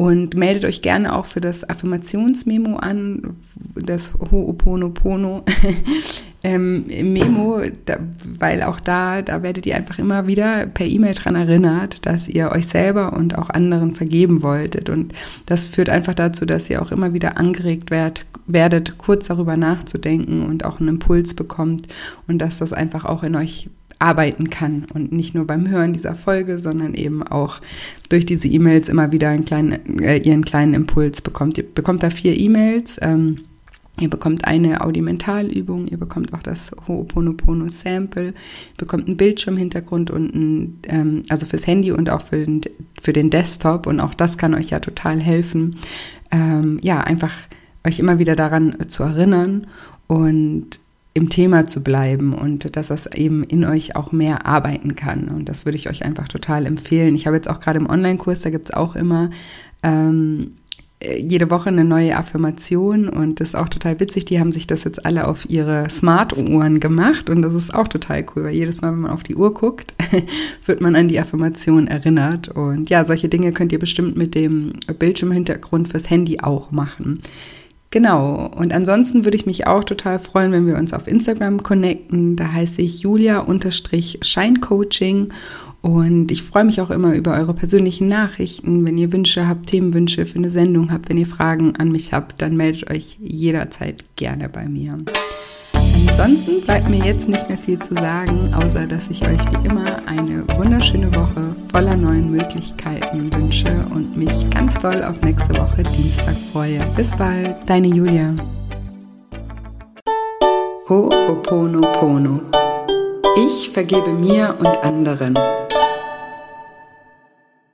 [0.01, 3.35] Und meldet euch gerne auch für das Affirmationsmemo an,
[3.75, 5.43] das Ho'oponopono
[6.45, 7.99] ähm, Memo, da,
[8.39, 12.53] weil auch da, da werdet ihr einfach immer wieder per E-Mail dran erinnert, dass ihr
[12.53, 14.89] euch selber und auch anderen vergeben wolltet.
[14.89, 15.15] Und
[15.47, 20.43] das führt einfach dazu, dass ihr auch immer wieder angeregt werd, werdet, kurz darüber nachzudenken
[20.43, 21.89] und auch einen Impuls bekommt
[22.29, 23.69] und dass das einfach auch in euch
[23.99, 27.61] arbeiten kann und nicht nur beim Hören dieser Folge, sondern eben auch
[28.09, 31.59] durch diese E-Mails immer wieder einen kleinen, äh, ihren kleinen Impuls bekommt.
[31.59, 32.99] Ihr bekommt da vier E-Mails.
[33.03, 33.39] Ähm,
[34.01, 38.35] Ihr bekommt eine Audimentalübung, ihr bekommt auch das Ho'oponopono Sample, ihr
[38.77, 42.61] bekommt einen Bildschirmhintergrund und ein, ähm, also fürs Handy und auch für den,
[43.01, 45.79] für den Desktop und auch das kann euch ja total helfen,
[46.31, 47.33] ähm, ja, einfach
[47.85, 49.67] euch immer wieder daran zu erinnern
[50.07, 50.79] und
[51.15, 55.29] im Thema zu bleiben und dass das eben in euch auch mehr arbeiten kann.
[55.29, 57.15] Und das würde ich euch einfach total empfehlen.
[57.15, 59.31] Ich habe jetzt auch gerade im Online-Kurs, da gibt es auch immer
[59.83, 60.53] ähm,
[61.01, 64.25] jede Woche eine neue Affirmation und das ist auch total witzig.
[64.25, 68.27] Die haben sich das jetzt alle auf ihre Smart-Uhren gemacht und das ist auch total
[68.35, 69.95] cool, weil jedes Mal, wenn man auf die Uhr guckt,
[70.67, 72.49] wird man an die Affirmation erinnert.
[72.49, 77.21] Und ja, solche Dinge könnt ihr bestimmt mit dem Bildschirmhintergrund fürs Handy auch machen.
[77.91, 82.37] Genau, und ansonsten würde ich mich auch total freuen, wenn wir uns auf Instagram connecten.
[82.37, 85.33] Da heiße ich Julia-Scheincoaching
[85.81, 88.85] und ich freue mich auch immer über eure persönlichen Nachrichten.
[88.85, 92.43] Wenn ihr Wünsche habt, Themenwünsche für eine Sendung habt, wenn ihr Fragen an mich habt,
[92.43, 94.99] dann meldet euch jederzeit gerne bei mir.
[96.19, 99.87] Ansonsten bleibt mir jetzt nicht mehr viel zu sagen, außer dass ich euch wie immer
[100.09, 106.35] eine wunderschöne Woche voller neuen Möglichkeiten wünsche und mich ganz doll auf nächste Woche Dienstag
[106.53, 106.81] freue.
[106.97, 108.35] Bis bald, deine Julia.
[110.89, 112.41] Ho'oponopono.
[113.37, 115.39] Ich vergebe mir und anderen.